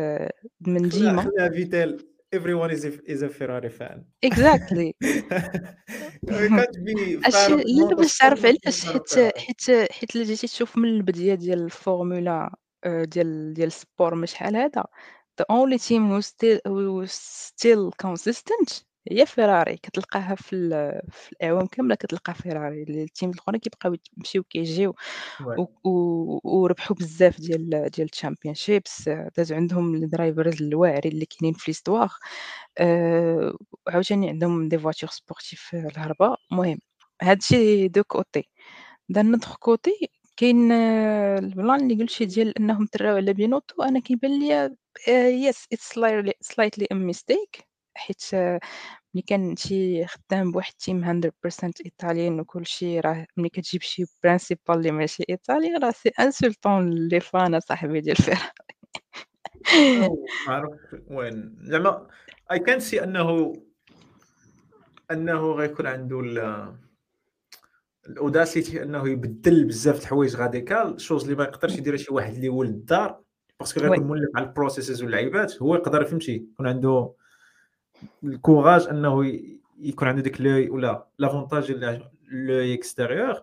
[0.61, 1.31] من ديما.
[1.53, 7.66] فيتال everyone is a, is a Ferrari fan exactly you can't be fan أشي of
[7.66, 9.38] لا باش motorsport تعرف and be علاش fan of حيت Ferrari.
[9.40, 14.56] حيت حيت إلا جيتي تشوف من البداية ديال الفورمولا آآ ديال ديال السبور من شحال
[14.56, 14.84] هذا
[15.40, 21.65] the only team who still who still consistent هي فيراري كتلقاها في ال في الأعوام
[21.67, 24.95] كاملة كتلقى فيراري ال teams الآخرين كيبقاو يمشيو كيجيو
[25.41, 25.59] Ouais.
[25.59, 31.53] و و وربحوا بزاف ديال ديال ال championships دازو عندهم ال drivers الواعرين اللي كاينين
[31.55, 32.13] في l'histoire
[32.77, 33.53] آآ
[33.87, 36.79] وعاوتاني عندهم des voitures sportives الهربة المهم
[37.21, 38.49] هادشي d'un côté.
[39.09, 44.39] d'un autre côté كاين آه، البلان اللي قلتي ديال أنهم تراو على بينوتو أنا كيبان
[44.39, 44.75] ليا
[45.47, 45.93] yes it's
[46.41, 47.64] slightly a mistake
[47.95, 48.23] حيت
[49.13, 54.91] ملي كان شي خدام بواحد team 100% italien وكلشي راه ملي كتجيب شي principal اللي
[54.91, 58.41] ماشي إيطالي راه c'est insultant les fans صاحبي ديال فيراري
[60.47, 62.07] ما عرفت وين؟ زعما
[62.51, 63.53] اي كان سي أنه
[65.11, 66.75] أنه غيكون عنده ال-
[68.09, 72.49] الأوداسيتي أنه يبدل بزاف د الحوايج غاديكال شوز اللي ما يقدرش يديرها شي واحد اللي
[72.49, 73.21] ولد الدار
[73.59, 74.07] باسكو غيكون.
[74.07, 77.13] مولف على البروسيسز واللعيبات هو يقدر فهمتي؟ يكون عنده
[78.23, 79.39] الكوراج أنه
[79.79, 81.71] يكون عنده ديك لوي ولا لافونتاج
[82.31, 83.41] لوي اكستيريور.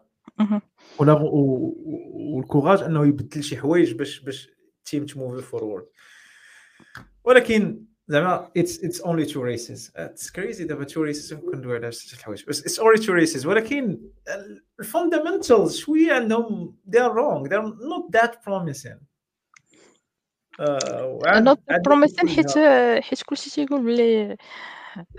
[0.99, 5.87] ولا والكوراج أنه يبدل شي حوايج باش باش ال team تموفي forward
[7.25, 11.93] ولكن زعما it's it's only two races it's crazy دابا two races كندوي على د
[12.13, 12.45] الحوايج.
[12.49, 14.01] بس it's only two races ولكن
[14.81, 17.49] ال fundamentals شوية عندهم they are wrong.
[17.49, 19.12] They are not that promising.
[21.41, 22.59] not عاد promising حيت
[23.05, 24.37] حيت كلشي تيقول بلي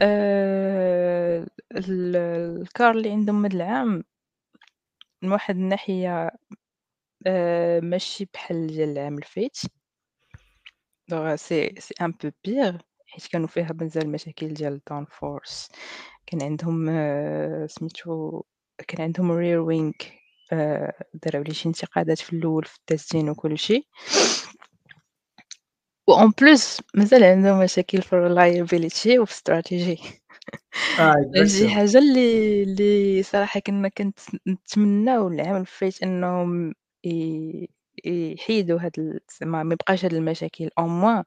[0.01, 2.15] آه، ال-
[2.61, 4.03] ال car اللي عندهم هاد العام
[5.21, 6.31] من واحد الناحية
[7.27, 9.57] آه، ماشي بحال ديال العام الفايت
[11.09, 15.69] donc c'est c'est un peu pire حيت كانوا فيها بزاف المشاكل ديال ال downforce
[16.25, 18.43] كان عندهم آه، سميتو
[18.87, 19.91] كان عندهم rear wing
[21.13, 23.89] داروا عليه شي انتقادات في الأول في التسجيل وكلشي.
[26.07, 29.33] و en plus مازال عندهم مشاكل في ال reliability وفي
[29.67, 29.95] شي
[31.35, 31.67] exactly.
[31.67, 36.73] حاجة اللي اللي صراحة كنا كنتمناو العام الفايت انهم
[37.05, 37.69] ي-
[38.05, 41.23] يحيدوا هاد ال- زعما ما يبقاش هاد المشاكل au moins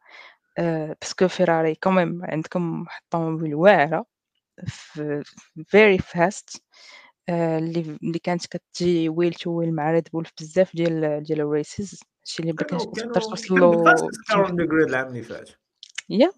[1.01, 4.07] parce que فيراري quand même عندكم واحد الطوموبيل واعرة
[5.67, 6.63] very fast
[7.31, 11.51] اللي اللي كانت كتجي wheel to wheel مع ريد بول في بزاف ديال ديال ال
[11.51, 13.61] races هادشي اللي ما كانش كانوا تقدر كانوا توصل
[14.79, 15.51] له العام اللي فات
[16.09, 16.33] يا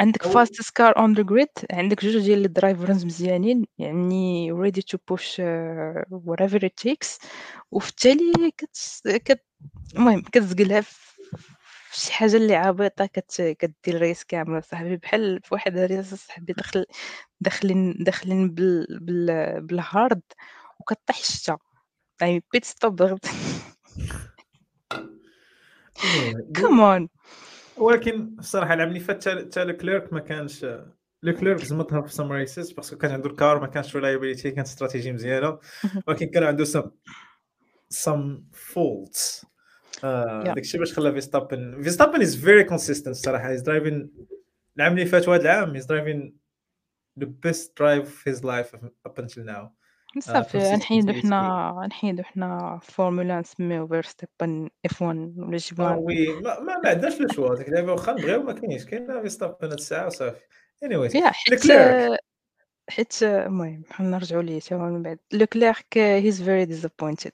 [0.00, 4.80] عندك أو- fastest car on the grid عندك جوج ديال ال drivers مزيانين يعني ready
[4.92, 7.26] to push uh, whatever it takes
[7.70, 8.52] وفي التالي
[9.06, 9.44] كت...
[9.94, 10.84] المهم كتزقلها
[11.92, 13.56] شي حاجة اللي عبيطة كت...
[13.58, 14.96] كدير ال race كامل صاحبي.
[14.96, 16.86] بحال في واحد ال race صاحبي دخل
[17.40, 18.98] داخلين داخلين بال...
[19.00, 19.60] بال...
[19.60, 20.22] بال hard
[20.80, 21.58] وكطيح الشتا.
[22.20, 23.02] يعني pit stop
[25.98, 27.08] ضغط Anyway, come on
[27.76, 30.66] ولكن الصراحه العام اللي فات حتى لوكليرك ما كانش
[31.22, 34.66] لوكليرك زمطها في some races parce que كان عنده ال car ما كانش reliability كانت
[34.66, 35.58] استراتيجي مزيانة.
[36.06, 36.90] ولكن كان عنده some
[37.88, 39.46] some faults
[40.02, 44.10] داك الشيء باش خلى فيستابن فيستابن is very consistent الصراحه is driving
[44.76, 46.36] العام اللي فات وهذا العام is driving
[47.18, 48.74] the best drive في his life
[49.06, 49.70] up until now
[50.18, 56.60] صافي نحيدو حنا نحيدو حنا فورمولا نسميو فيرستابن اف 1 ولا آه جبنا وي ما,
[56.60, 60.06] ما, ما عندناش لو شوا ديك اللعبه واخا نبغيو ما كاينش كاين فيستابن هاد الساعة
[60.06, 60.40] وصافي.
[60.84, 61.62] اني يا حيت
[62.90, 65.18] حيت المهم نرجعوا ليه تا هو من بعد.
[65.32, 67.32] لوكليرك هيز فيري ديسابوينتد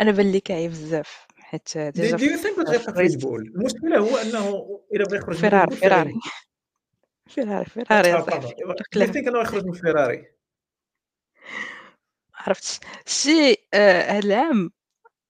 [0.00, 3.98] أنا بان لي كاعي بزاف حيت دو ديجا يو ثينك في غيبقى في بول المشكلة
[3.98, 6.20] هو أنه إلا بغى يخرج من ريد فيراري بول
[7.28, 10.35] فيراري فيراري فيراري فيراري يا صاحبي باردون دو يو لوكليرك ثينك إنه يخرج من فيراري
[12.34, 12.80] عرفتش.
[13.06, 14.70] شي آه، هاد العام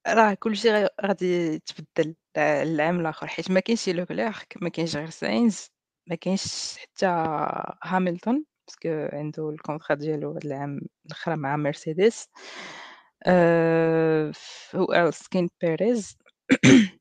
[0.08, 2.14] راه كلشي غا- غادي يتبدل.
[2.36, 5.70] آه، العام الآخر حيت ما كاينش لوكليرك ما كاينش غير ساينز
[6.06, 7.06] ما كاينش حتى
[7.84, 8.36] هاميلتون
[8.68, 12.28] parce que عنده ال contrat ديالو هاد العام الآخر مع مرسيدس.
[14.74, 16.16] who else كاين بيريز.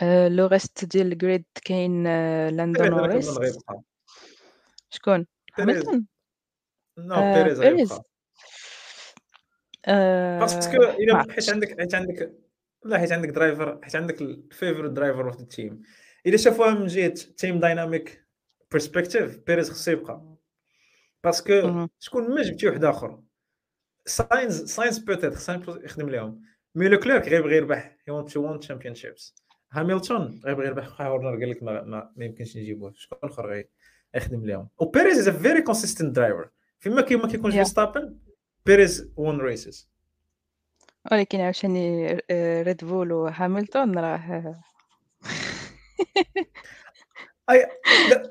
[0.00, 3.82] آه، le reste ديال ال grid كاين آه، بيريز كنظن نوريس غيبقى
[4.90, 5.26] شكون؟
[5.58, 5.84] بيريز.
[5.84, 6.02] هامilton
[6.98, 8.04] نو بيريز بيريز غيبقى
[10.40, 12.32] parce que الا حيت عندك حيت عندك
[12.84, 15.82] لا حيت عندك driver حيت عندك ال favorite driver of the team
[16.26, 18.26] الا شافوها من جهة team dynamic
[18.72, 20.36] perspective بيريز خصو يبقى.
[21.24, 21.86] parce que.
[21.98, 23.22] شكون ما جبتي واحد آخر.
[24.06, 26.42] ساينز ساينز peut-être ساينز يخدم لهم
[26.74, 29.34] mais لوكليرك غيبغي يربح he want to win championships
[29.74, 32.92] هاميلتون غيبغي يربح هورنر قال لك ما, ما, يمكنش نجيبوه.
[32.96, 33.68] شكون آخر غي
[34.14, 36.50] يخدم لهم وبيريز از ا فيري كونسيستنت درايفر
[36.82, 38.18] فيما كي ما كيكونش يا فيستابن
[38.66, 39.88] بيريز وون ريسز
[41.12, 42.18] ولكن عاوتاني
[42.62, 44.60] ريد بول وهامilton راه
[47.50, 47.66] اي
[48.10, 48.28] لا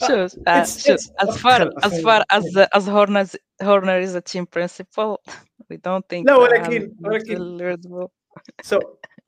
[0.00, 3.38] شوف آه، it's شوف it's as far خل- as خل- far as as Horner is-
[3.66, 5.16] Horner is a team principal
[5.70, 8.08] we don't think لا that ولكن Hamilton ولكن will Red Bull.
[8.62, 8.78] سو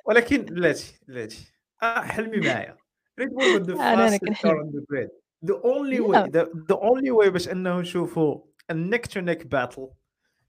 [0.07, 2.77] ولكن بلاتي بلاتي آه حلمي معايا
[3.19, 4.85] ريد بول the أنا أنا fast car كنحلم
[5.43, 9.07] on the grid the only way لا the only way باش انه نشوفوا ال neck
[9.07, 9.89] to neck battle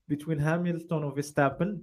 [0.07, 1.81] بين هاميلتون وفيستابن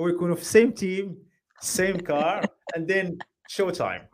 [0.00, 1.28] هو يكونوا في سيم تيم
[1.60, 4.06] سيم كار اند ذن شو تايم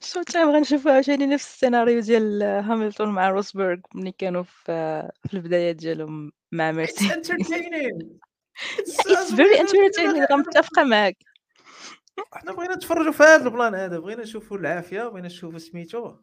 [0.00, 5.76] شو تايم غنشوفوا عاوتاني نفس السيناريو ديال هاميلتون مع روسبرغ ملي كانوا في في البدايات
[5.76, 8.00] ديالهم مع اتس ميرسيدس انترتينينغ
[8.78, 11.16] it's it's very entertaining غنتفق معاك
[12.32, 16.16] حنا بغينا نتفرجوا في هذا ال plan هذا بغينا نشوفوا العافيه بغينا نشوفوا سميتو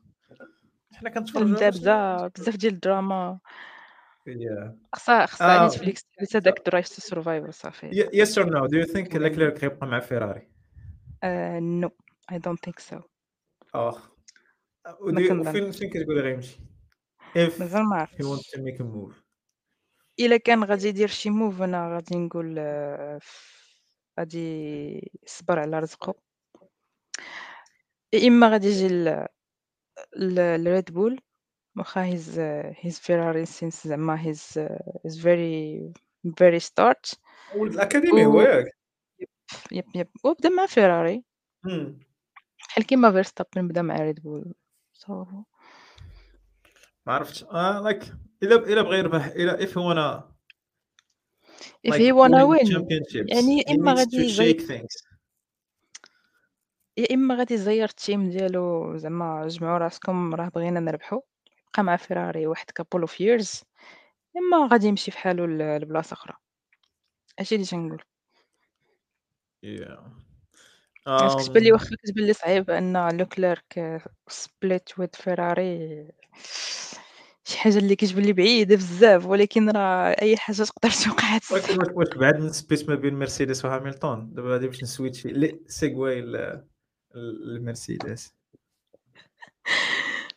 [0.93, 3.39] حنا كنتفرجوا باش بزاف بزاف ديال الدراما.
[4.95, 5.67] خصها خصها آه.
[5.67, 8.67] نتفليكس تبيت هذاك Drive to Survive صافي Y- yes or no?
[8.67, 10.47] Do you think Leclerc يبقى مع فيراري؟
[11.59, 11.89] no
[12.31, 12.99] I don't think so
[15.27, 15.47] كنظن.
[15.47, 16.59] وفين فين كتقولي غيمشي؟
[17.35, 19.13] مازال ما عرفتش wants to make a move.
[20.19, 23.19] إلا كان غادي يدير شي move أنا غادي نقول آه،
[24.19, 26.15] غادي يصبر على رزقه
[28.13, 29.25] يا إما غادي يجي
[30.17, 31.21] الريد بول.
[31.77, 32.39] واخا he's
[32.75, 34.59] he's فيراري since زعما he's
[35.05, 35.93] he's very
[36.37, 37.19] very start
[37.55, 38.65] ولد ال academy هو ياك؟
[39.71, 41.23] yep yep وبدا مع فيراري.
[42.59, 44.53] بحال كيما فيرستابن بدا مع ريد بول
[44.93, 45.09] so.
[47.05, 47.43] ما عرفتش.
[47.43, 48.13] آه like
[48.43, 50.23] الا الا بغى يربح الا he wanna
[51.87, 55.13] if like he wanna win championships يعني إما غادي to يزير shake things
[56.97, 61.21] يا إما غادي يزير ال team ديالو زعما جمعوا راسكم راه بغينا نربحو
[61.69, 63.63] يبقى مع فيراري واحد couple of years
[64.37, 66.33] إما غادي يمشي فحالو ل- لبلاصة أخرى.
[67.39, 68.01] هادشي اللي تنقول.
[69.65, 69.99] Yeah.
[71.07, 76.07] حيت كتبان لي um, واخا كتبان لي صعيب أن لوكليرك split with فيراري
[77.45, 81.81] شي حاجة اللي كتبان لي بعيدة بزاف ولكن راه أي حاجة تقدر توقع هاد ولكن
[81.81, 81.97] الساعة.
[81.97, 85.59] واش من ما بين مرسيدس وهاميلتون دابا غادي باش نـ switchـي ل-
[87.15, 88.33] للمرسيدس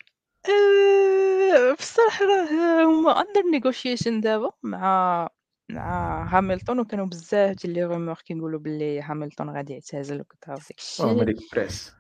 [0.47, 5.29] أه، بصراحة راه هما under negotiation دابا مع
[5.71, 11.23] مع هاميلتون وكانوا بزاف ديال لي rumeurs كيقولوا باللي هاميلتون غادي يعتزل وكذا وداك هما
[11.23, 11.93] الشيء press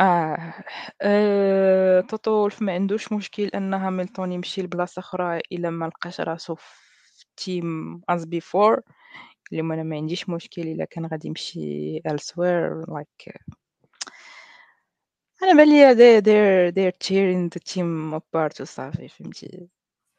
[0.00, 0.54] آه
[1.02, 2.00] أه...
[2.00, 7.26] توتو وولف ما عندوش مشكل أن هاميلتون يمشي لبلاصة أخرى إلا ما لقاش راسو في
[7.36, 8.80] team as before
[9.52, 13.32] اللي أنا ما عنديش مشكل إلا كان غادي يمشي elsewhere like
[15.42, 19.68] أنا بالي they they're they're tearing the team apart وصافي فهمتي؟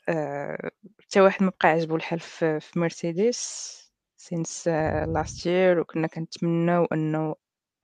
[0.09, 2.19] آه، حتى واحد ما بقى عجبو الحال
[2.61, 3.73] في مرسيدس
[4.21, 7.35] since uh, last year وكنا كنتمناو أنه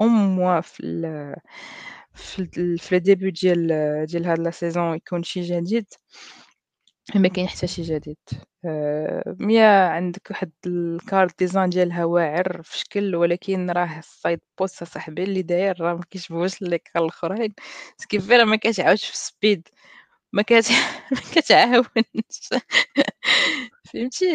[0.04, 0.84] au moins في
[2.15, 3.67] في في ديال
[4.08, 5.86] ديال هاد لا saison يكون شي جديد،
[7.15, 8.17] ما كاين حتى شي جديد،
[8.65, 15.24] آآ يا عندك واحد الcard design ديالها واعر في شكل ولكن راه الside post أصاحبي
[15.24, 19.62] اللي داير راه ما كيشبهوش ce qui fait راه ما كتعاودش في الspeed
[20.34, 20.65] ما كت
[21.12, 22.50] ما كتعاونش.
[23.93, 24.26] فهمتي؟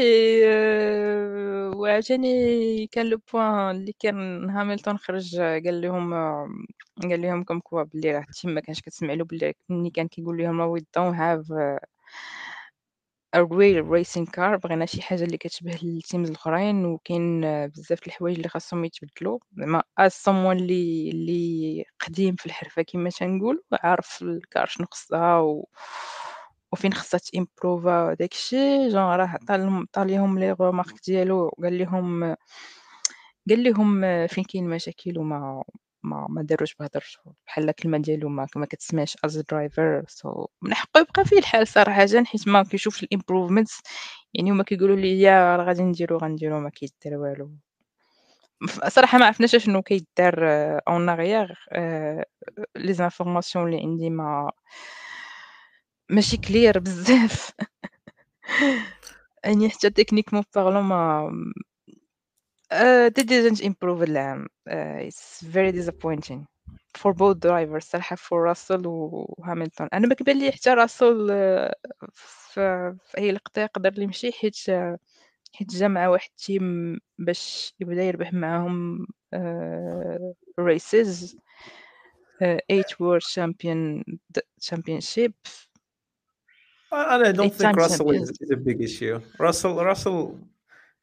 [0.47, 3.37] آآ وعاوتاني كان le point
[3.77, 6.15] اللي كان هاميلتون خرج قال لهم
[7.03, 10.39] قال لهم comme quoi بلي راه الteam ما كانش كتسمع له بلي ملي كان كيقول
[10.39, 11.53] لهم we don't have
[13.35, 18.37] a real racing car بغينا شي حاجة اللي كتشبه الteams الآخرين وكاين بزاف د الحوايج
[18.37, 24.67] اللي خاصهم يتبدلوا، زعما as someone اللي اللي قديم في الحرفة كيما تنقولوا عارف الكار
[24.67, 25.69] شنو خصها و
[26.73, 31.73] وفين خصها تإمبروفا وداك الشي genre راه عطا لهم عطا ليهم les remarques ديالو وقال
[31.73, 32.37] ليهم
[33.51, 35.65] قال ليهم فين كاين مشاكل وما
[36.05, 41.01] ما ما داروش بهدرتو بحال الكلمة ديالو ما ما كتسمعش a driver so من حقه
[41.01, 43.81] يبقى فيه الحال صراحةً حيت ما كيشوفش الimprovements
[44.35, 47.51] يعني هما كيقولوا لي يا راه غادي نديرو غنديرو ما كيدار والو.
[48.89, 50.35] صراحة ما عرفناش أشنو كيدار
[50.89, 52.25] arrière آآ
[52.79, 54.51] les informations اللي عندي ما
[56.11, 57.51] ماشي clear بزاف
[59.45, 61.31] يعني حتى techniquement parlant ما
[62.74, 66.46] آآ they didn't improve هاد العام آآ it's very disappointing
[66.98, 71.28] for both drivers صراحة for راسل وهاميلتون، أنا ما كيبان لي حتى راسل
[72.14, 74.58] في في أي لقطة يقدر يمشي حيت
[75.54, 76.64] حيت جا مع واحد team
[77.18, 81.36] باش يبدا يربح معاهم آآ races
[82.42, 84.04] آآ 8 world champion
[84.62, 85.34] championship
[86.92, 88.42] I don't 8 think time Russell is champions.
[88.42, 89.20] is a big issue.
[89.40, 90.20] Russell Russell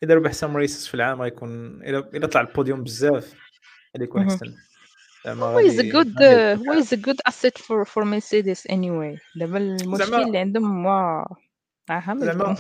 [0.04, 3.34] إذا ربح some races في العام غيكون إذا إذا طلع البوديوم بزاف
[3.96, 4.28] غادي يكون.
[5.26, 10.14] زعما هو good غادي هو is a good asset for for Mercedes anyway دابا المشكل
[10.16, 11.26] اللي عندهم هو
[11.90, 12.38] مع هاميلتون.
[12.38, 12.58] زعما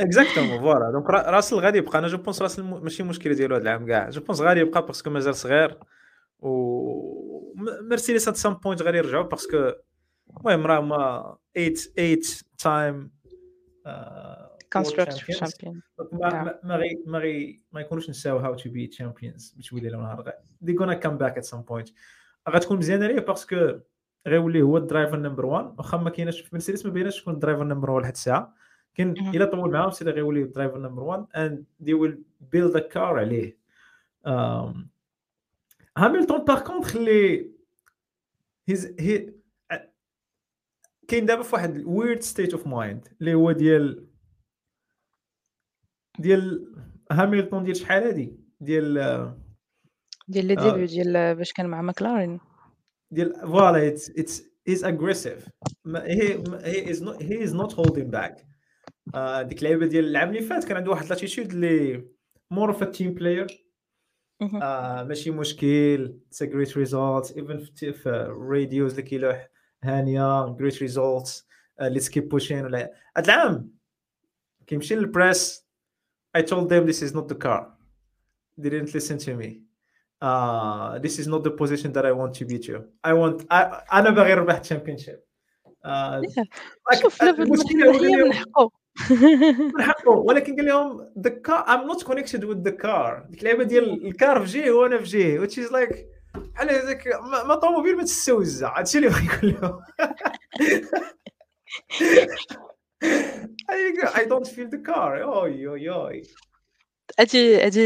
[0.00, 1.98] exactement voilà donc را- راسل غادي يبقى.
[1.98, 4.10] أنا je pense راسل ماشي مشكلة ديالو هذا العام كاع.
[4.10, 5.78] je pense غادي يبقى parce que مازال صغير.
[6.38, 9.72] و مرسيدس at some point غادي يرجعوا parce que
[10.40, 12.20] المهم راه هما 8 8
[12.58, 13.10] time
[14.76, 15.74] constructor champion.
[16.12, 16.42] ما.
[16.44, 20.32] ما- ما غي ما غي ما يكونوش نساو how to be champions بتولي لهم نهار
[20.60, 21.88] they gonna come back at some point
[22.50, 23.78] غتكون مزيانه ليه parce que
[24.26, 27.38] غيولي هو ال driver number 1 واخا ما كايناش في مرسيدس ما بيناش شكون ال
[27.38, 28.54] driver number 1 لحد الساعة
[28.94, 29.14] كاين.
[29.36, 32.14] الا طول معاهم سيدي غيولي ال driver number 1 and they will
[32.54, 33.58] build a car عليه
[34.26, 34.76] um,
[35.98, 37.50] Hamilton par contre اللي
[38.68, 39.32] he's he
[41.08, 44.07] كاين دابا في واحد weird state of mind اللي هو ديال
[46.18, 46.74] ديال
[47.12, 49.38] Hamilton ديال شحال هادي؟ ديال آه،
[50.28, 50.72] ديال لي آه.
[50.72, 52.40] depuis ديال باش كان مع ماكلارين.
[53.10, 54.10] ديال voilà it's
[54.68, 55.50] it's aggressive.
[55.84, 58.44] ما he he he is not holding back.
[59.14, 62.04] آه، ديك اللعيبة ديال العام اللي فات كان عنده واحد l'attitude اللي
[62.50, 63.68] more of team player.
[64.62, 66.18] آه ماشي مشكل.
[66.26, 67.58] it's great result even
[67.92, 69.48] في ال radios اللي كيلوح
[69.84, 71.48] هانية great results
[71.80, 73.72] let's keep pushing ولا هاد العام
[74.66, 75.67] كيمشي لل press
[76.38, 77.62] I told them this is not the car.
[78.60, 79.50] They didn't listen to me.
[80.20, 83.82] Uh, this is not the position that I want to beat you I want I,
[83.92, 85.20] أنا باغي نربح championship
[85.84, 86.20] uh,
[86.90, 88.70] like, شوف لا المشكلة هو قال هي من لهم حقه
[89.74, 93.30] من حقه ولكن قال لهم the car I'm not connected with the car.
[93.30, 95.96] ديك اللعبه ديال ال car في جهه وأنا في جهه which is like
[96.34, 99.80] بحال هذاك ما ما طوموبيل ما تستوزع هادشي اللي بغا يقول لهم
[103.70, 105.22] I don't feel the car.
[105.22, 106.22] oui oui oui.
[107.20, 107.80] هادي هادي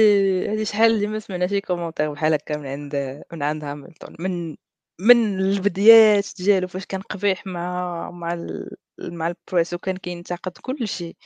[0.49, 4.57] هادي شحال اللي ما سمعنا شي commentaire بحال هكا من عند من عند Hamilton من
[5.01, 11.17] من البدايات ديالو فاش كان قبيح مع مع ال مع ال press وكان كينتقد كلشي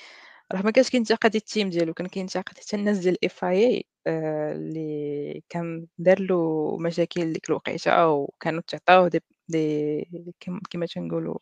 [0.52, 5.42] راه ما كانش كينتقد ال team ديالو كان كينتقد حتى الناس ديال FIA آآ اللي
[5.48, 11.38] كان دار له مشاكل ديك الوقيتة وكانوا تعطاوه دي دي كيم كيما تنقولوا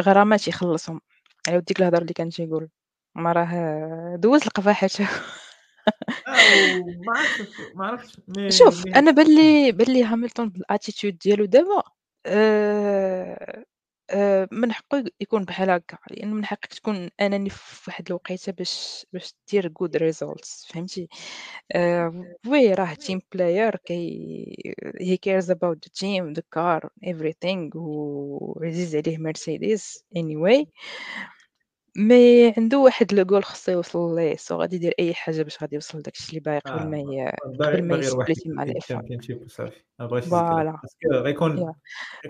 [0.00, 1.00] غرامات يخلصهم.
[1.48, 2.68] على ود ديك الهضرة اللي كان تيقول
[3.14, 5.06] ما راه دوز القباحه حتى
[6.26, 11.16] ما عرفتش ما عرفتش مي شوف مي أنا بان لي بان لي Hamilton بال attitude
[11.24, 11.82] ديالو دابا
[12.26, 13.64] آآ
[14.10, 18.52] آآ من حقه يك يكون بحال هكا، لأن من حقك تكون أناني في واحد الوقيتة
[18.52, 21.08] باش باش دير good results فهمتي؟
[21.72, 28.96] آآ oui راه team player كي he cares about the team the car everything وعزيز
[28.96, 30.66] عليه Mercedes anyway.
[31.96, 35.74] mais عنده واحد le goal خصو يوصل ليه so غادي يدير أي حاجة باش غادي
[35.74, 37.36] يوصل لداك الشيء اللي باغي قبل ما آه ي...
[37.60, 40.80] قبل ما يسبليتي مع ال F1 ال championship وصافي ما بغيتش يزيد voilà.
[41.12, 41.74] غيكون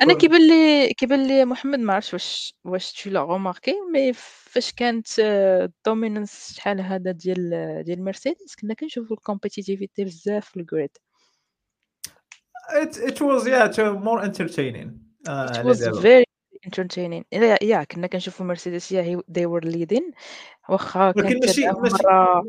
[0.02, 4.72] أنا كيبان لي كيبان لي محمد ما عرفتش واش واش tu l'as remarqué mais فاش
[4.72, 10.63] كانت ال dominance شحال هذا ديال ديال مرسيدس كنا كنشوفوا ال compétitivité بزاف في ال
[10.63, 10.90] grid
[12.82, 14.88] it, it was yeah to more entertaining.
[15.28, 16.23] uh, it was
[16.64, 17.24] very entertaining.
[17.32, 20.12] yeah yeah كنا كنشوفوا مرسيدس yeah they were leading.
[20.68, 22.42] واخا ولكن كانت ماشي voilà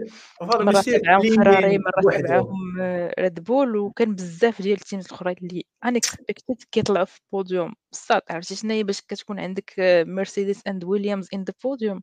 [0.64, 2.82] مرة ماشي لينين مرة تابعاهم
[3.20, 7.74] ريد بول وكان بزاف ديال ال teams الأخرين اللي unexpected كيطلعوا في البوديوم.
[7.92, 9.74] بصات عرفتي شنو هي باش كتكون عندك
[10.08, 12.00] مرسيدس and ويليامز in the podium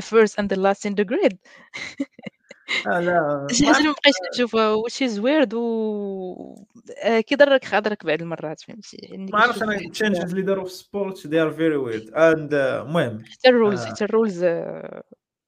[0.00, 1.36] the first and the last in the grid.
[2.86, 6.64] لا شي ما حاجة اللي عرفت مبقيتش كنشوفها which is weird و
[7.02, 10.70] آه، كيضرك خاطرك بعض المرات فهمتي؟ ما عرفتش أنا واحد ال changes اللي داروا في
[10.70, 14.44] ال sport are very weird and uh, المهم حتى ال rules آه، حتى ال rules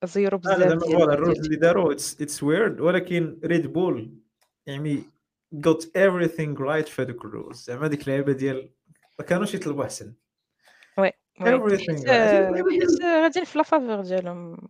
[0.05, 4.19] زيرو بزاف voilà ال rules اللي داروا it's weird ولكن ريد بول
[4.67, 5.03] يعني
[5.55, 8.71] got everything right في هذوك ال rules زعما ديك اللعيبة ديال
[9.19, 10.14] ما كانوش يطلبوا أحسن.
[10.99, 12.09] oui everything
[13.05, 14.69] غاديين في la faveur ديالهم.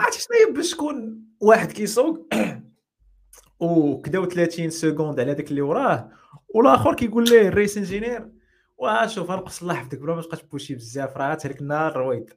[0.00, 2.28] عرفتي شنو هي باش تكون واحد كيسوق
[3.60, 6.10] وكداو 30 second على داك اللي وراه
[6.54, 8.30] والآخر كيقول ليه ال race engineer؟
[8.78, 12.30] واه شوف غنقص الله حفظك بلا ما تبقاش تبوشي بزاف راه غتهلك النهار رويض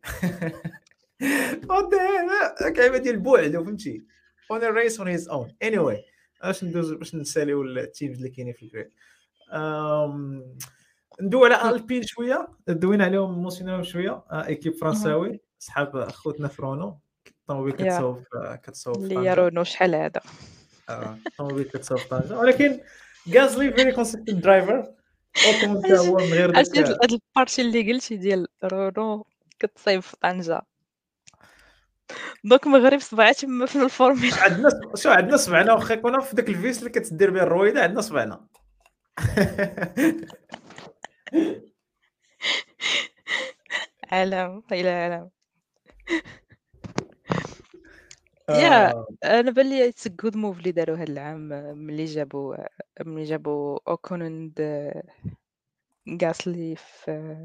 [2.76, 4.04] كلمه ديال البعد فهمتي؟
[4.52, 6.04] on race on his own anyway
[6.44, 8.90] باش ندوز باش نساليو ال teams اللي كاينين في ال grid
[9.54, 10.44] أم،
[11.22, 17.00] ندوي على Alpine شوية دوينا عليهم موسيناهم شوية آه، équipe فرنساوي صحاب خوتنا فرونو.
[17.44, 18.24] الطوموبيل كتصاوب
[18.98, 19.30] في اللي طنجة.
[19.30, 20.22] يرونو شحال هذا.
[20.90, 22.38] آه، الطوموبيل كتصاوب في طنجة.
[22.40, 22.80] ولكن
[23.34, 24.94] Gasly very consistent driver
[25.46, 25.68] هو
[26.18, 26.78] من غير هاد
[27.12, 29.26] ال partie اللي قلتي ديال رونو
[29.60, 30.62] كتصايب في طنجة.
[32.44, 36.80] دوك مغرب صبعات تما في الفورمولا عندنا شو عندنا صبعنا واخا كنا في داك الفيس
[36.80, 38.48] اللي كتدير به الرويدة عندنا صبعنا.
[44.12, 45.30] عالم إلى عالم
[48.50, 51.40] يا آه، أنا بان لي اتس جود موف اللي داروا هاد العام
[51.78, 52.56] ملي جابوا
[53.02, 54.62] ملي جابوا اوكون اند
[56.22, 57.36] Gasly في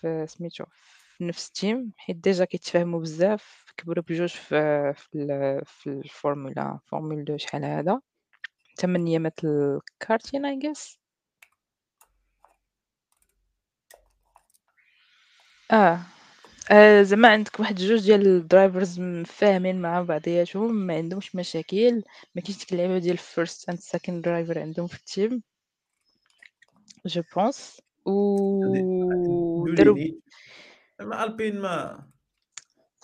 [0.00, 0.64] في سميتو
[1.16, 6.78] في نفس ال team حيت déjà كيتفاهموا بزاف كبروا بجوج في في, ال- في الفورمولا
[6.86, 8.00] فورمولا 2 شحال هذا
[8.76, 10.98] من ايامات ال karting I guess
[15.72, 16.00] آه.
[16.70, 22.02] آه، زعما عندك واحد جوج ديال ال drivers فاهمين مع بعضياتهم ما عندهمش مشاكل.
[22.34, 25.42] ما كاينش ديك اللعيبة ديال first and second driver عندهم في ال team
[27.06, 28.12] je pense و
[29.76, 30.20] داروا دي
[31.00, 32.02] مع Alpine ما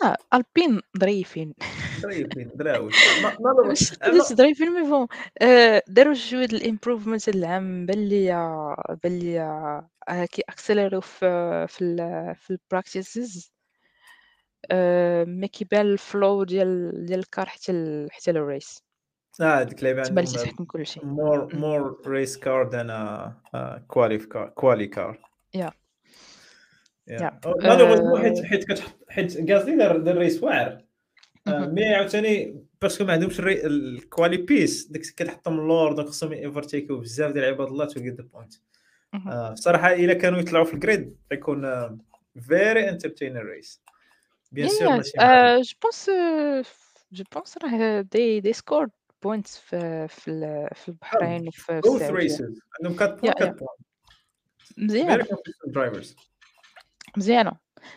[0.03, 1.55] آه Alpine ظريفين.
[2.01, 5.07] ظريفين دراوش ما ما ما- ماشي ما- ظريفين mais bon
[5.43, 8.33] آه، داروا شوية ديال ال improvement هاد العام بان لي
[9.05, 10.27] بان لي آه،
[11.01, 11.21] في
[11.69, 13.56] في ال في ال practices
[15.25, 18.83] ما كيبان ال flow ديال ديال ال car حتى حتى ال race
[19.41, 21.49] آه ديك اللعيبه عندهم تحكم كلشي مم.
[21.49, 25.17] more race car than a, a quali car quali car
[25.57, 25.71] Yeah.
[27.11, 27.33] Yeah.
[27.47, 28.23] malheureusement آه.
[28.23, 30.85] حيت حيت كتحط حيت غازلي دار دار race واعر
[31.49, 31.67] آه،.
[31.67, 36.39] mais عاوتاني parce que ما عندهمش ال quali pace ديك كتحطهم اللور donc خصهم ي
[36.39, 38.55] overtake يو بزاف ديال عباد الله to get the point.
[39.53, 41.63] بصراحه إلا كانوا يطلعوا في ال grid غيكون
[42.41, 43.83] very entertaining race
[44.57, 46.11] bien sûr يعني ماشي je pense
[47.13, 48.89] je pense راه they they score
[49.23, 53.53] points في في ال- في البحرين وفي في السعوديه races عندهم 4 points Yeah, 4
[53.53, 53.81] points
[54.79, 56.17] مزيانه very consistent drivers
[57.17, 57.53] مزيانه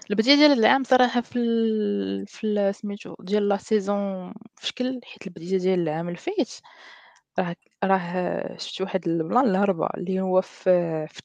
[0.10, 2.28] البدايه ديال العام صراحة في ال...
[2.28, 6.51] في ال- سميتو ديال la saison في شكل حيت البدايه ديال العام اللي فات
[7.39, 11.22] راه راه شفت واحد ال plan الهربه اللي هو في في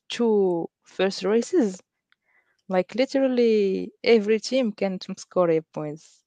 [0.85, 1.77] first races
[2.73, 6.25] like literally every team كانت مسكوري points.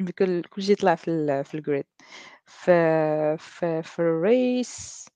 [0.00, 1.84] بكل كلشي يطلع في ال في ال grid
[2.46, 2.70] ف
[3.38, 5.06] في في ال race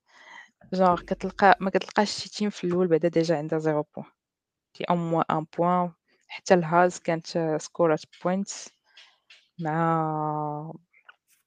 [0.75, 4.07] genre كتلقى ما كتلقاش شي team في الأول بعدا déjà عندها zéro point
[4.75, 5.93] qui a au moins un point
[6.29, 8.71] حتى ال Haas كانت score ات points
[9.61, 10.73] مع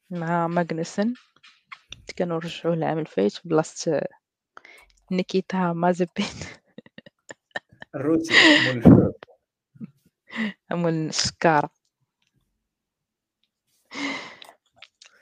[0.09, 1.15] مع ماغنسن
[2.15, 4.01] كانوا رجعوه العام الفايت بلاصة
[5.11, 6.25] نيكيتا مازبين
[7.95, 8.33] الروسي
[10.71, 11.69] مول السكارة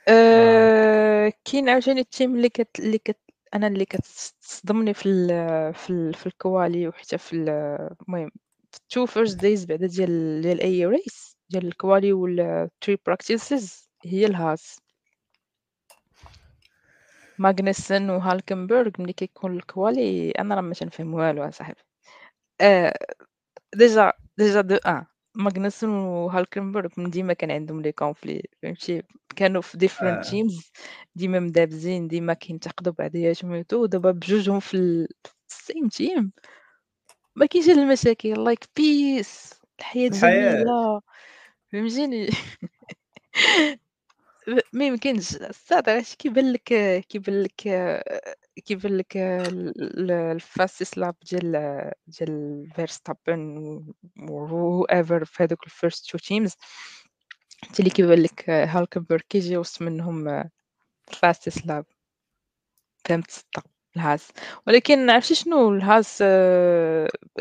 [0.08, 3.20] أه كاين عاوتاني ال team اللي كت اللي كت
[3.54, 5.28] أنا اللي كتصدمني في ال
[5.74, 7.50] في ال في ال quali وحتى في ال-
[8.08, 8.32] المهم
[8.94, 14.26] two first days بعدا ديال ديال أي race ديال ال quali وال three practices هي
[14.26, 14.80] ال Haas.
[17.40, 21.82] ماغنسن وهالكنبرغ ملي كيكون ال quali أنا راه ما تنفهم والو أصاحبي.
[22.62, 22.94] آآ
[23.76, 29.04] déjà déjà d'un ماغنسن وهالكنبرغ من ديما كان عندهم لي conflits فهمتي،
[29.36, 30.22] كانوا في different آه.
[30.30, 30.72] teams
[31.16, 35.08] ديما مدابزين، ديما كينتقدوا بعضياتهم et tout دابا بجوجهم في ال
[35.48, 36.30] في الsame team.
[37.36, 40.10] ما كاينش هاد المشاكل like peace الحياة الحياة.
[40.10, 41.02] جميلة.
[41.74, 42.30] فهمتيني؟
[44.48, 45.36] م ما يمكنش.
[45.36, 46.64] الصاد عرفتي كيبان لك
[47.10, 47.68] كيبان لك
[48.60, 49.74] كيبان لك ال
[50.12, 53.58] ال الfastest lap ديال ديال فيرستابن
[54.30, 56.54] و whoever في هادوك الfirst two teams
[57.64, 60.44] حتى اللي كيبان لك هالكنبرغ كيجي وسط منهم
[61.12, 61.84] الfastest lap
[63.06, 63.62] فهمت؟ السطا
[63.96, 64.28] ال Haas.
[64.68, 66.24] ولكن عرفتي شنو ال Haas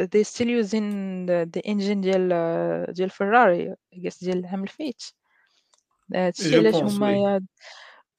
[0.01, 0.87] they still using
[1.27, 2.29] the the engine ديال
[2.93, 5.03] ديال فيراري I guess ديال العام الفايت
[6.15, 7.41] هادشي علاش هما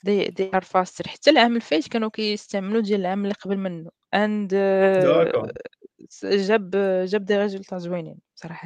[0.05, 4.53] they they are faster حتى العام الفايت كانوا كيستعملوا ديال العام اللي قبل منه and.
[6.09, 6.71] س جاب
[7.05, 8.19] جاب des résultats زوينين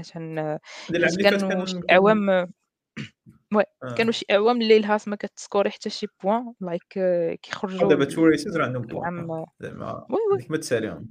[0.09, 2.29] اللي فات كانوا كان شي كان أعوام
[3.55, 3.93] oui آه.
[3.97, 6.99] كانوا شي أعوام اللي ال Haas ما كت score ي حتى شي point like
[7.41, 11.09] كيخرجوا دابا two races راه عندهم points زعما oui oui هذيك ما تساليهم.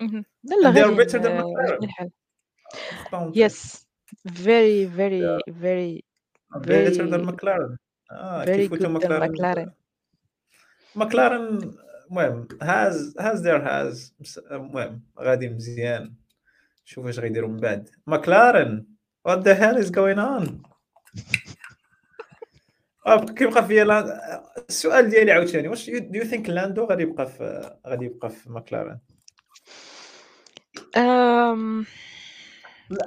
[0.00, 1.78] لا لا.
[1.82, 2.10] الحال.
[4.28, 5.40] very very Yeah.
[5.50, 6.02] very
[6.56, 7.87] better than very McLaren.
[8.10, 8.90] آه very كيفوتوا good.
[8.90, 9.70] ماكلارن McLaren.
[10.94, 11.74] ماكلارن
[12.10, 16.14] المهم has their has مس- المهم غادي مزيان.
[16.84, 17.88] شوف اش غيديروا من بعد.
[18.06, 18.86] ماكلارن
[19.28, 20.50] what the hell is going on?
[23.06, 24.42] آه، كيبقى فيا لا...
[24.68, 28.98] السؤال ديالي عاوتاني واش do you think لاندو غادي يبقى في غادي يبقى في ماكلارن
[30.96, 31.86] عندك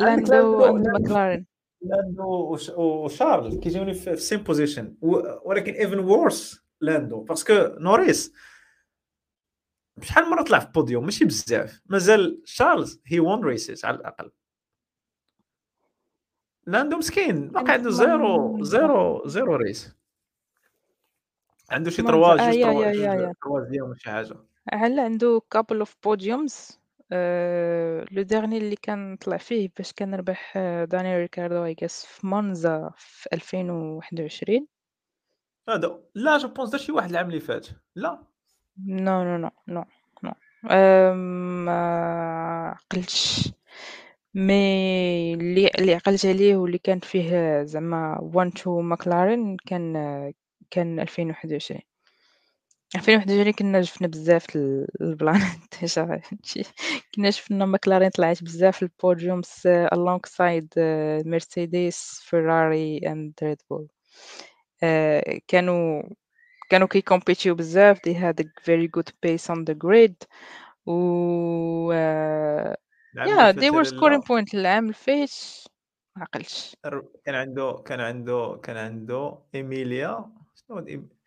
[0.02, 1.44] لاندو لاندو McLaren.
[1.82, 4.98] لاندو وش- وشارل كيجوني في same position
[5.46, 8.34] ولكن even worse لاندو parce que نوريس
[10.02, 11.82] شحال مره طلع في بوديوم؟ ماشي بزاف.
[11.86, 14.32] مازال شارلز he won races على الأقل.
[16.68, 17.48] لاندو مسكين.
[17.48, 18.64] باقي عنده zero.
[18.64, 19.96] zero zero race
[21.72, 22.02] عنده شي.
[22.02, 24.38] trois جوج trois ولا شي حاجة.
[24.74, 26.81] هل عنده of podiums آآ
[28.12, 32.92] لو ديرني اللي كان طلع فيه باش كان ربح دانيال ريكاردو I guess في مونزا
[32.98, 34.68] في 2021
[35.70, 37.68] هذا لا جو بونس دار شي واحد العام اللي فات.
[37.96, 38.24] لا.
[38.88, 39.84] no no no
[40.28, 40.34] no
[40.72, 43.50] آمم ما عقلتش
[44.34, 49.94] مي اللي اللي عقلت عليه واللي كان فيه زعما one to ماكلارين كان
[50.72, 51.82] كان 2021
[52.96, 56.64] 2021 كنا شفنا بزاف ال البلانات déjà فهمتي
[57.16, 59.50] كنا شفنا ماكلارين طلعت بزاف في الpodiums
[59.96, 60.68] alongside
[61.28, 63.88] مرسيدس فيراري and ريد بول
[65.48, 66.04] كانوا
[66.70, 68.00] كانوا كي compete يو بزاف.
[68.00, 70.16] They had a very good pace on the grid.
[70.86, 71.92] و
[73.16, 74.54] العام yeah اللي they فات were لا scoring point.
[74.54, 75.32] العام الفايت
[76.18, 76.76] ما عقلتش.
[76.86, 81.21] الر- كان عنده كان عنده كان عنده إيميليا شنو هاد إيم-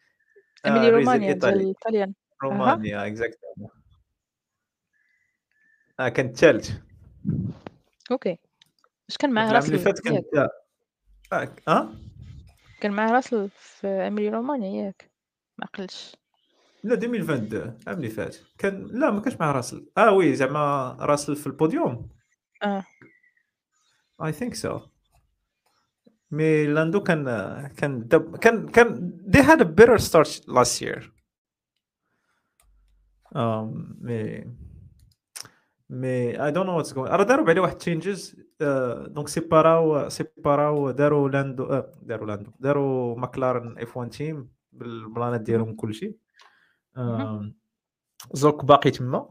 [0.64, 3.70] آه إيميلي الريز رومانيا ديال الطليان رومانيا exactement
[6.00, 6.70] آه كان الثالث
[8.11, 8.38] okay.
[9.08, 10.48] واش كان معاه العام اللي راسل فات كان التا-
[11.32, 11.94] آه آه
[12.80, 15.10] كان معاه راسل في إيميلي رومانيا ياك
[15.58, 16.16] ما عقلتش
[16.84, 19.86] لا 2022 العام اللي فات كان لا ما كانش مع راسل.
[19.98, 22.08] آه oui زعما راسل في البوديوم.
[22.62, 22.84] آه.
[24.24, 24.80] I think so
[26.36, 27.24] mais لاندو كان
[27.76, 31.03] كان دب كان كان they had a better start last year.
[33.35, 34.45] um, مي
[35.91, 38.36] مي I don't know what's going راه داروا عليه واحد changes
[39.07, 46.16] donc سيباراو سيباراو داروا لاندو آه، داروا لاندو داروا ماكلارن F1 team بالبلانات ديالهم كلشي.
[48.32, 49.28] زوك باقي تما.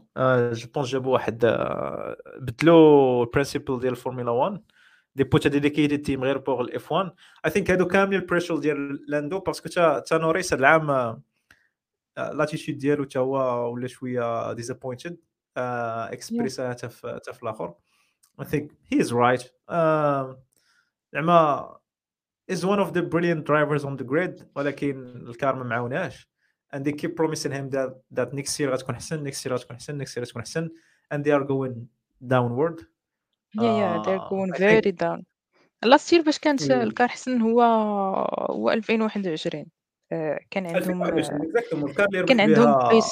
[0.52, 4.60] je pense جابوا واحد آه، بدلوا ال principal ديال الفورمولا 1
[5.16, 7.10] they put a dedicated team غير pour ال F1
[7.46, 10.90] I think هادو كاملين ال pressure ديال لاندو parce que تا تا نوريس هاد العام
[10.90, 15.16] آه، l'attitude ديالو تا هو ولا شوية disappointed
[15.56, 17.74] اكسبريسا حتى في حتى في الآخر
[18.42, 19.50] I think he is right.
[19.68, 20.44] آه،
[21.12, 21.78] زعما
[22.52, 26.30] is one of the brilliant drivers on the grid ولكن ال car ما معاوناش
[26.74, 30.04] and they keep promising him that that next year غتكون أحسن next year غتكون أحسن
[30.04, 30.70] next year غتكون أحسن
[31.12, 31.88] and they are going
[32.26, 32.93] downward.
[33.54, 35.22] Yeah yeah they're آه، going I think very down.
[35.86, 37.62] Last year باش كانت ال- ال car حسن هو
[38.50, 39.66] هو 2021
[40.12, 43.10] آه، كان عندهم 2021 exactement ال car اللي كان ربح عندهم بها بيس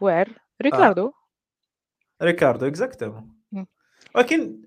[0.00, 0.28] واعر
[0.62, 1.12] ريكاردو.
[2.22, 2.66] ريكاردو
[3.52, 3.66] مم.
[4.14, 4.62] ولكن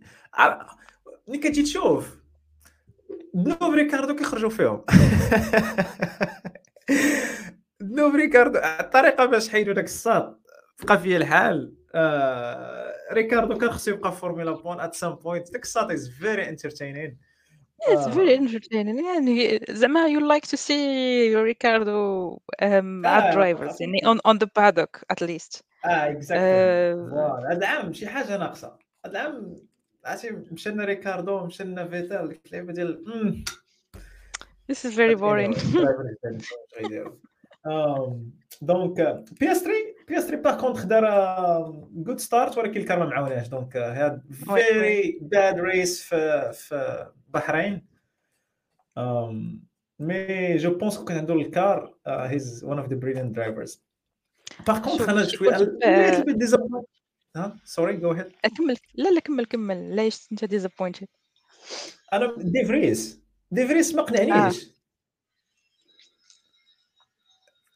[1.27, 2.15] ملي كتجي تشوف
[3.33, 4.85] دنوب ريكاردو كيخرجوا فيهم.
[7.79, 10.41] دنوب ريكاردو الطريقة باش حيدوا داك الساط
[10.83, 11.73] بقى فيه الحال.
[11.75, 11.84] آه...
[13.13, 17.17] ريكاردو كان خصو يبقى في فورمولا one at some point داك الساط is very entertaining
[17.83, 19.05] It's very entertaining.
[19.13, 24.47] يعني زعما you like to see Ricardo um, مع آه، drivers يعني on on the
[24.59, 25.61] paddock at least.
[25.85, 28.77] آه exactly آه، هذا العام شي حاجة ناقصة.
[29.05, 29.55] هذا العام
[30.05, 33.43] عرفتي مشى لنا ريكاردو مشى لنا فيتيل ديك اللعيبه ديال مم،
[34.71, 35.57] this is very boring.
[38.61, 39.73] donc بي اس 3
[40.07, 41.05] بي اس 3 par contre دار
[41.93, 47.85] good start ولكن ال car ما معاوناش donc هاد very bad race في في البحرين
[49.99, 53.81] mais je pense كون عنده ال car he's one of the brilliant drivers
[54.67, 55.77] par contre أنا شوية.
[57.35, 59.91] آه، sorry go ahead كمل لا لا كمل كمل.
[59.91, 61.05] علاش أنت disappointed
[62.13, 63.19] أنا ديفريس
[63.51, 64.74] ديفريس ما قنعنيش.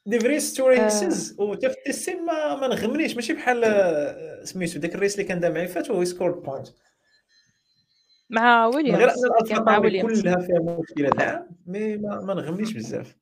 [0.06, 4.98] ديفريس تو آه، races وتا في ما ما نغمنيش ماشي بحال آه، سميتو داك ال
[4.98, 6.68] race اللي كان دار معي فات وهو score point
[8.30, 13.16] مع من غير أن الالفا ويليامز كلها فيها مشكلة العام mais ما, ما نغمنيش بزاف.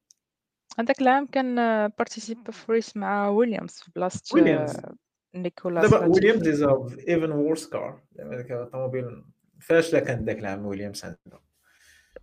[0.79, 1.57] هذاك العام كان
[1.89, 4.95] participé في race مع ويليامز في بلاصة ويليامز آه،
[5.35, 6.63] نيكولاس دابا ويليامز از
[7.09, 9.25] ايفن وورس كار ديك الطوموبيل
[9.61, 11.41] فاشلة كانت ذاك العام ويليامز عنده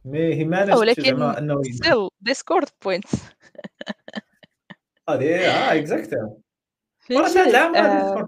[0.06, 3.18] mais he managed ولكن أنه still they scored points.
[5.10, 6.04] هادي آه هذا
[7.10, 8.28] فهمتي العام آه،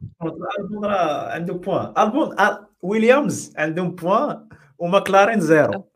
[0.59, 5.89] البون راه عنده point البون آه، ويليامز عندهم point وماكلارين zéro.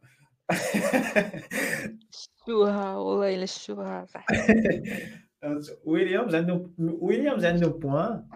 [2.45, 4.25] شوها والله إلا شوها صح.
[5.85, 8.27] ويليامز عندهم ويليامز عندهم بوان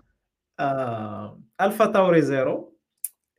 [0.60, 2.76] آه، الفا تاوري زيرو.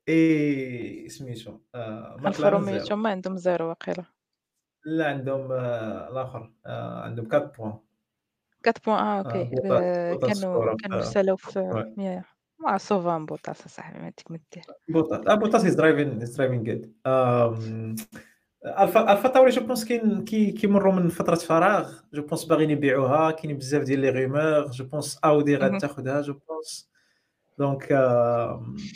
[0.08, 4.04] اي سميتو آه، الفا روميو تما عندهم زيرو واقيلا
[4.86, 7.78] لا عندهم آه، الآخر آه، عندهم 4 بوان
[8.66, 12.24] 4 بوان آه آه، أوكي آه، كانوا سكور كانوا سالاو في يا
[12.58, 16.92] مع سوفان بوطاس صاحبي ما تك مدير بوطاس آه بوطاس از درايفين از درايفين جود
[18.66, 23.30] الفا الفا تاوري je pense كاين كي كيمروا من فتره فراغ je pense باغيين يبيعوها
[23.30, 25.56] كاين بزاف ديال les rumeurs je pense اودي.
[25.56, 26.90] غتاخذها je pense
[27.58, 27.92] donc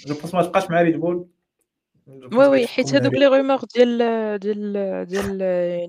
[0.07, 1.27] je pense ما تبقاش مع ريد بول
[2.33, 3.99] oui oui حيت ريد les rumeurs ديال
[4.39, 5.39] ديال ديال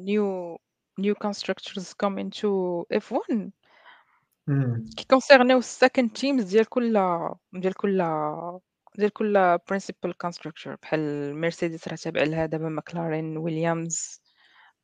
[0.05, 0.59] new
[0.99, 3.51] new constructors coming to F1
[4.47, 4.85] مم.
[4.97, 6.93] كيكونسيرنيو ال second teams ديال كل
[7.53, 7.97] ديال كل
[8.97, 14.21] ديال كل principal constructor بحال مرسيدس راه تابع لها دابا ماكلارين ويليامز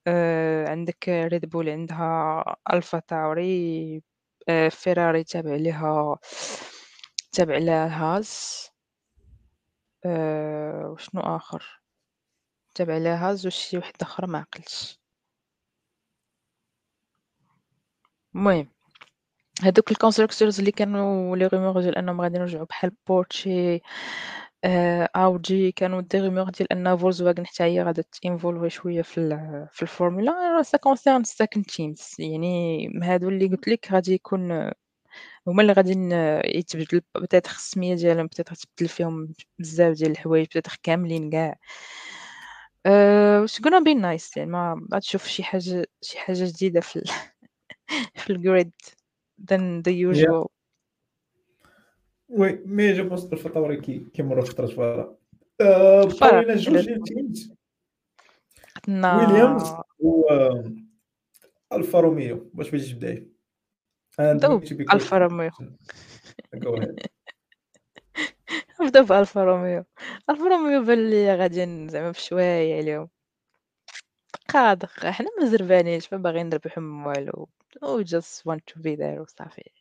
[0.07, 2.43] آه عندك ريد بول عندها
[2.73, 4.03] الفا تاوري
[4.49, 6.17] آه فيراري تابع لها
[7.31, 7.87] تابع لها
[8.17, 8.67] هاز.
[10.05, 11.81] آه وشنو آخر؟
[12.75, 14.99] تابع لها هاز وشي وحده أخرى ما عقلتش.
[18.35, 18.67] المهم.
[19.63, 23.81] هادوك ال constructors اللي كانوا les rumeurs ديال أنهم غادي يرجعوا بحال بورشي
[24.63, 29.15] آه اودي كانوا des rumeurs ديال أن فولكسواغن حتى هي غادا تانفولفي شوية في
[29.73, 34.71] في الفورمولا ça concerne second teams يعني هادو اللي قلت لك غادي يكون
[35.47, 35.93] هما اللي غادي
[36.59, 41.55] يتبدل peut-être السمية ديالهم peut-être تبدل فيهم بزاف ديال الحوايج peut-être كاملين كاع.
[43.41, 44.37] واش gonna be nice.
[44.37, 47.01] يعني ما غتشوف شي حاجة شي حاجة جديدة في
[48.15, 48.71] في ال grid
[49.37, 50.47] than the usual.
[52.29, 55.17] oui mais je pense ألفا تاوري كي كيمروا فتره
[55.61, 56.89] آه، بقاو جوج
[58.87, 60.23] عندنا ويليامز و
[61.73, 63.31] الفا روميو باش بغيتي تبداي
[64.17, 65.51] بألفا روميو
[68.81, 69.85] نبداو بألفا روميو
[70.29, 73.09] ألفا روميو بان لي غاديين زعما بشوية عليهم
[74.47, 77.47] دقا دقا حنا ما زربانينش ما باغيين نربحو والو.
[77.81, 79.71] We just want to be there وصافي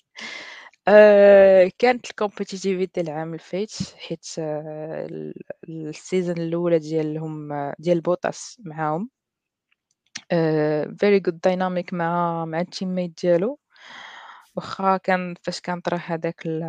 [1.78, 5.34] كانت ال compétitivité العام الفايت حيت آه ال-
[5.68, 9.10] ال saison الأولى ديالهم آه، ديال بوطاس معاهم.
[11.02, 13.58] very good dynamic مع مع ال teammate ديالو.
[14.56, 16.62] واخا كان فاش كان طرا هذاك ال-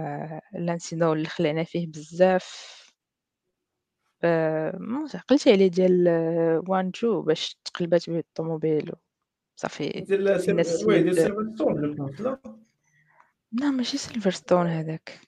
[0.55, 2.77] ال incident اللي خلعنا فيه بزاف.
[4.23, 6.07] آه، ما عقلتي عليه ديال
[6.67, 8.91] Zhou باش تقلبات به الطوموبيل.
[9.57, 10.39] صافي ديال
[10.87, 12.39] oui ديال سيلفرستون لا
[13.51, 15.19] لا ماشي سيلفرستون هذاك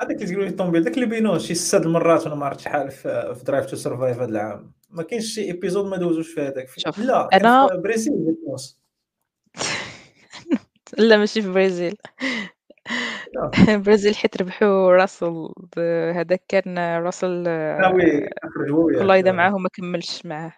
[0.00, 2.90] هذاك اللي تقول لي الطوموبيل داك اللي بينوه شي ست المرات وأنا ما عرفت شحال
[2.90, 4.72] في Drive to Survive هذا العام.
[4.90, 6.68] ما كاينش شي épisode ما دوزوش في هذاك.
[6.98, 8.36] لا أنا Brésil
[10.98, 11.96] لا ماشي في برازيل.
[13.68, 15.48] البرازيل حيت ربحوا راسل
[16.14, 18.98] هذاك كان راسل هو وياه.
[18.98, 20.52] كولايدا معاه وما كملش معاه.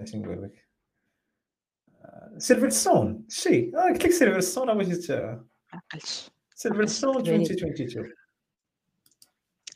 [0.00, 0.67] اش نقول لك
[2.38, 8.12] سيلفرستون شي آه قلت لك سيلفرستون راه جيت ما عقلتش سيلفرستون يعني- 2022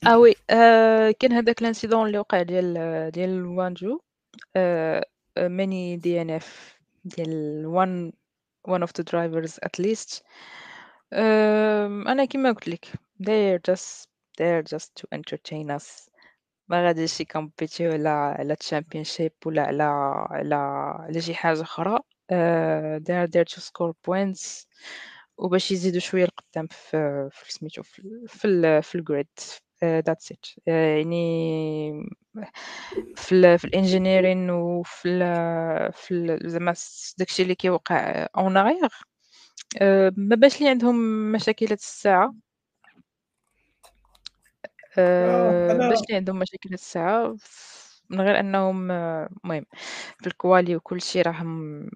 [0.07, 0.35] آه وي
[1.13, 4.01] كان هذاك الانسيدون اللي وقع ديال ديال وانجو
[5.39, 8.13] ماني دي ان اف ديال one
[8.73, 10.23] one of the drivers at least.
[11.13, 12.87] آم، أنا كيما قلت لك
[13.23, 14.07] they're just
[14.41, 16.09] they're just to entertain us.
[16.69, 19.83] ما غاديش ي compétiو على على championship ولا على
[20.31, 20.55] على
[21.05, 21.99] على شي حاجة أخرى.
[22.33, 24.67] آه they're there to score points
[25.39, 29.29] وباش يزيدوا شوية القدام في في سميتو في ال- في ال في ال grid
[29.85, 31.93] that's it يعني
[33.17, 36.75] في ال في الانجينيرين وفي ال في زعما
[37.19, 38.89] داكشي اللي كيوقع اون اغيغ
[40.17, 42.35] ما باش لي عندهم مشاكلات الساعة.
[44.99, 49.67] آه، آه، باش لي عندهم مشاكل الساعة ف- من غير أنهم آه، المهم
[50.21, 51.91] في الكوالي وكل شيء راهم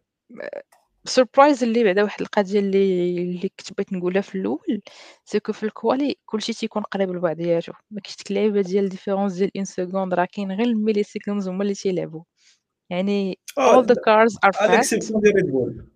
[1.04, 4.82] سربرايز اللي بعدا واحد القضية اللي اللي كنت بغيت نقولها في الأول
[5.24, 9.64] سيكو في الكوالي كلشي تيكون قريب لبعضياتو ما كاينش ديك اللعيبه ديال ديفيرونس ديال إن
[9.64, 12.22] سكوند راه كاين غير الميلي سيكوندز هما اللي تيلعبوا.
[12.90, 14.78] يعني آه all the cars are على fast.
[14.78, 15.86] exception ديال ريد بول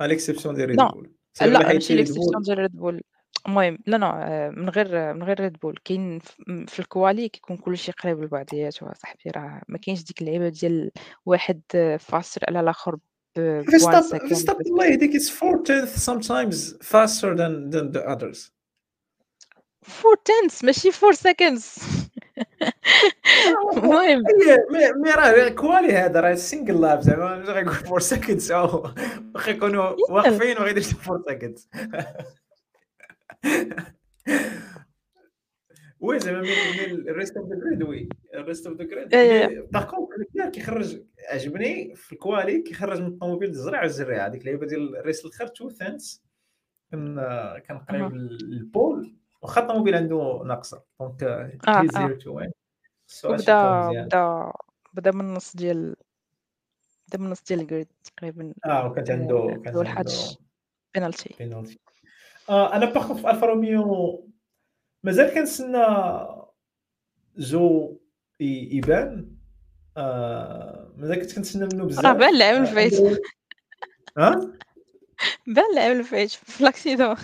[0.00, 3.02] على exception ديال ريد بول لا ماشي بول ديال ريد بول
[3.48, 6.18] المهم لا لا آه، من غير من غير ريد بول كاين
[6.66, 10.90] في ال quali كيكون كلشي قريب لبعضياتو صاحبي راه ما كاينش ديك اللعيبة ديال
[11.26, 11.62] واحد
[12.00, 12.98] faster على الآخر
[13.38, 17.70] ب 1 faster ب second faster ب الله يهديك it's four tenths sometimes faster than
[17.70, 18.50] than the others.
[20.04, 21.80] 4 tenths ماشي 4 seconds
[23.76, 28.52] المهم هي مي مي راه كوالي هذا راه سينجل لاب زعما مش غيكون فور سكندز
[28.52, 28.90] أو
[29.34, 31.68] واخا يكونوا واقفين وما يديرش فور سكندز
[36.00, 38.08] وي زعما من الريست اوف ذا جريد وي.
[38.34, 39.08] الريست اوف ذا جريد.
[39.72, 45.24] باغ كونتر كيخرج عجبني في الكوالي كيخرج من الطوموبيل الزرع والزريعه هذيك اللعيبه ديال الريس
[45.24, 46.22] الآخر تو ثانس
[46.92, 47.16] كان
[47.68, 48.12] كان قريب.
[48.14, 49.14] للبول.
[49.42, 50.82] واخا الطوموبيل عنده ناقصة.
[51.00, 51.86] دونك آه، هي آه.
[51.98, 52.50] زيرو تو وين
[53.24, 54.52] وبدا بدا
[54.92, 55.96] بدا من النص ديال
[57.08, 58.54] بدا من النص ديال الجريد تقريبا.
[58.66, 60.12] آه وكانت عنده آه، كانت اول عنده
[60.94, 61.78] بينالتي بينالتي
[62.48, 64.28] آه أنا باخذ في ألفا روميو
[65.04, 65.86] مازال كنتسنى
[67.38, 67.98] جو
[68.40, 69.30] يبان.
[69.96, 72.04] آه مازال كنت كنتسنى منه بزاف.
[72.04, 73.20] راه بان العام آه، اللي فايت عنده-
[74.18, 74.52] ها؟
[75.46, 77.08] بان العام اللي فايت في لاكسيدون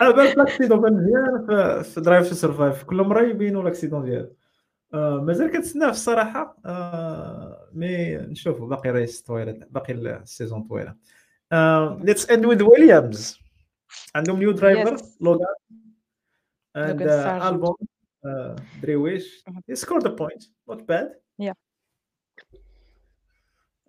[0.00, 1.46] آه بان في لاكسيدون بان مزيان
[1.82, 4.36] في, درايف تو سرفايف كل مرة يبينوا لاكسيدون ديالو.
[4.94, 6.56] آه مازال كنتسناه في الصراحة.
[6.66, 10.94] آه مي نشوفوا باقي ريس طويلة باقي السيزون طويلة.
[12.04, 13.38] ليتس اند وذ ويليامز
[14.14, 14.96] عندهم نيو درايفر.
[15.20, 15.54] لوغان
[16.75, 17.43] and Logan uh, Sargent.
[17.43, 17.75] album
[18.29, 19.27] uh, Drewish.
[19.49, 19.61] Mhm.
[19.67, 21.07] He scored a point, not bad.
[21.37, 21.53] Yeah.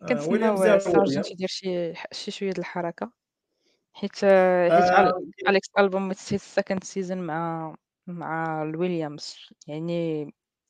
[0.03, 3.13] Uh, كنتسناو Williams زاد سارجنت يدير شي شي شويه د الحركه
[3.93, 7.75] حيت حيت آه، أل- اليكس البوم السكند سيزون مع
[8.07, 9.37] مع الويليامز
[9.67, 10.27] يعني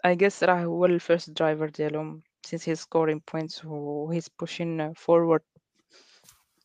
[0.07, 5.42] I guess راه هو الفيرست درايفر ديالهم since he's scoring points و he's pushing forward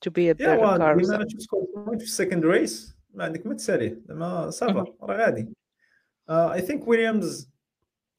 [0.06, 2.44] to be a yeah, better well, car he managed to score a point في second
[2.44, 4.01] race ما عندك ما تساليه.
[4.09, 5.49] زعما صافا راه غادي.
[6.31, 7.47] I think Williams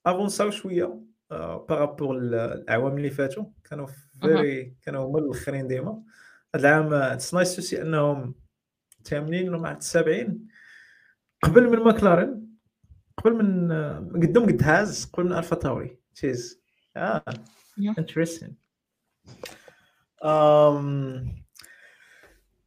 [0.05, 3.45] افونساو شوية بارابور الأعوام اللي فاتوا.
[3.63, 3.87] كانوا
[4.21, 6.03] فيري كانوا هما الآخرين ديما.
[6.55, 8.35] هذا العام اتس نايس تو سي أنهم
[9.03, 10.47] ثامنين ولا مع السابعين
[11.43, 12.47] قبل من ماكلارن
[13.17, 15.99] قبل من آه، قدام قد هاز قبل من ألفا تاوري.
[16.15, 16.61] تشيز
[16.97, 17.23] آه
[17.77, 17.93] Yeah.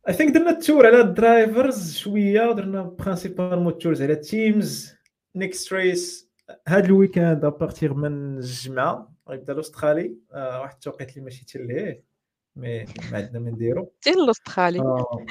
[0.08, 4.94] I think درنا التور على الدرايفرز شوية درنا برينسيبالمون تورز على التيمز
[5.36, 6.30] next race
[6.68, 12.04] هاد ال weekend à partir من الجمعة غيبدا l'Australie آه واحد التوقيت اللي ماشي تلهيه
[12.56, 14.78] mais ما عندنا ما نديرو ديال l'Australie.
[14.78, 15.26] آه،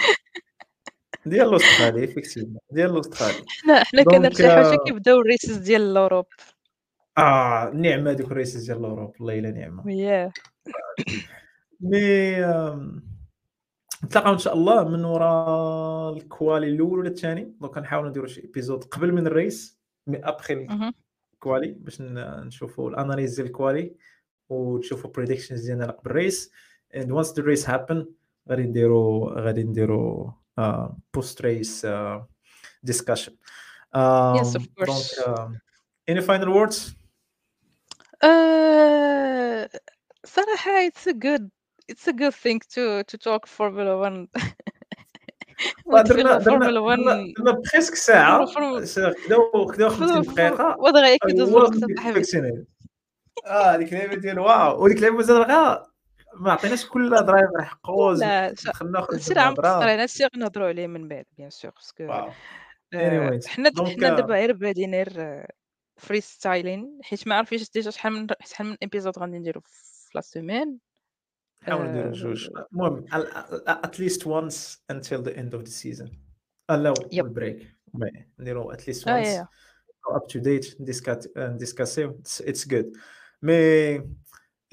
[1.26, 3.46] ديال l'Australie effectivement ديال l'Australie.
[3.48, 6.26] حنا حنا كنرتاحوا آه، حتى كيبداو ال races ديال l'Europe.
[7.18, 9.14] آه نعمة هذوك ال races ديال l'Europe.
[9.20, 9.92] والله الا نعمة.
[9.92, 10.32] yeah
[11.82, 12.46] mais
[14.04, 18.42] نتلاقاو إن شاء الله من وراء ال quali الأول ولا الثاني donc نحاولوا نديروا شي
[18.42, 20.68] épisode قبل من ال race mais après.
[21.34, 23.96] ال quali باش نشوفوا l'analyse ديال ال quali
[24.50, 26.52] وتشوفوا predictions ديالنا قبل ال race
[26.96, 28.06] and once the race happen
[28.50, 30.32] غادي نديروا غادي نديروا
[31.14, 31.88] post race
[33.96, 35.16] Yes, of course.
[35.18, 35.50] donc um,
[36.12, 36.94] any final words
[38.24, 39.70] آه،
[40.26, 41.50] صراحة it's a good
[41.92, 44.28] it's a good thing to to talk Formula One.
[45.88, 46.72] درنا درنا
[47.38, 51.74] درنا presque ساعه خداو خداو 50 دقيقه ودغيا كيدوز الوقت
[53.46, 55.48] آه هذيك اللعبه ديال واو وديك اللعبه زاد
[56.40, 61.08] ما عطيناش كل driver حقه لا دخلنا ناخذ هادشي راه مقصرين هادشي غنهضروا عليه من
[61.08, 62.32] بعد bien sûr parce que
[63.48, 65.46] حنا حنا دابا غير بادين غير
[65.98, 70.87] freestyling حيت ما عرفتش déjà شحال من شحال من épisode غادي نديرو في la semaine
[71.64, 72.50] نحاول نديرو جوج.
[72.74, 73.06] المهم
[73.68, 76.12] at least once until the end of the season
[76.70, 77.76] لا ال break
[78.40, 79.48] نديرو at least once
[80.16, 80.82] up to date
[81.38, 82.94] نديسكوتيو it's good
[83.42, 83.98] mais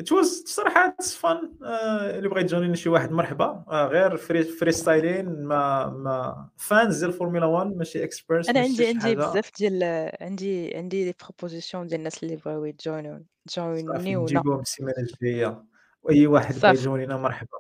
[0.01, 3.65] it was صراحة it's fun اللي بغى يجوني شي واحد مرحبا.
[3.69, 9.15] uh, غير free freestyling ما ما fans ديال الفورمولا 1 ماشي experts أنا عندي عندي
[9.15, 13.25] بزاف ديال عندي عندي les propositions ديال الناس اللي بغاو يجونيو
[13.57, 15.65] جونيونا نجيبهم السيمانة الجاية.
[16.05, 17.59] وأي واحد بغى يجونينا مرحبا.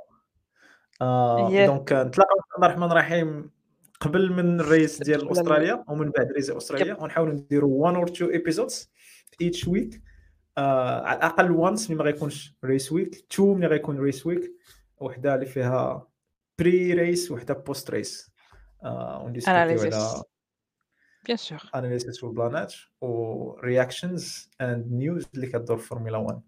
[1.01, 3.51] آه donc نتلاقاو بسم الله الرحمن الرحيم
[4.01, 6.97] قبل من ال race ديال أستراليا ومن بعد race أستراليا.
[7.03, 8.93] ونحاولوا نديروا 1 or 2 episodes
[9.41, 10.03] each week
[10.59, 14.53] على الأقل once ملي ما غيكونش race week two ملي غيكون race week
[14.97, 16.09] وحدة اللي فيها
[16.59, 18.33] pre race وحدة post race
[18.85, 19.91] آه ونديسكوتيو على bien
[21.37, 26.41] sûr analysis والبلانات و reactions and news اللي كدور في فورمولا 1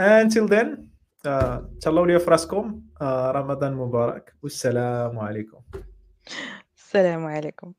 [0.00, 0.92] until then
[1.22, 4.34] تهلاو ليا في راسكم آه، رمضان مبارك.
[4.42, 5.60] والسلام عليكم.
[6.76, 7.72] السلام عليكم.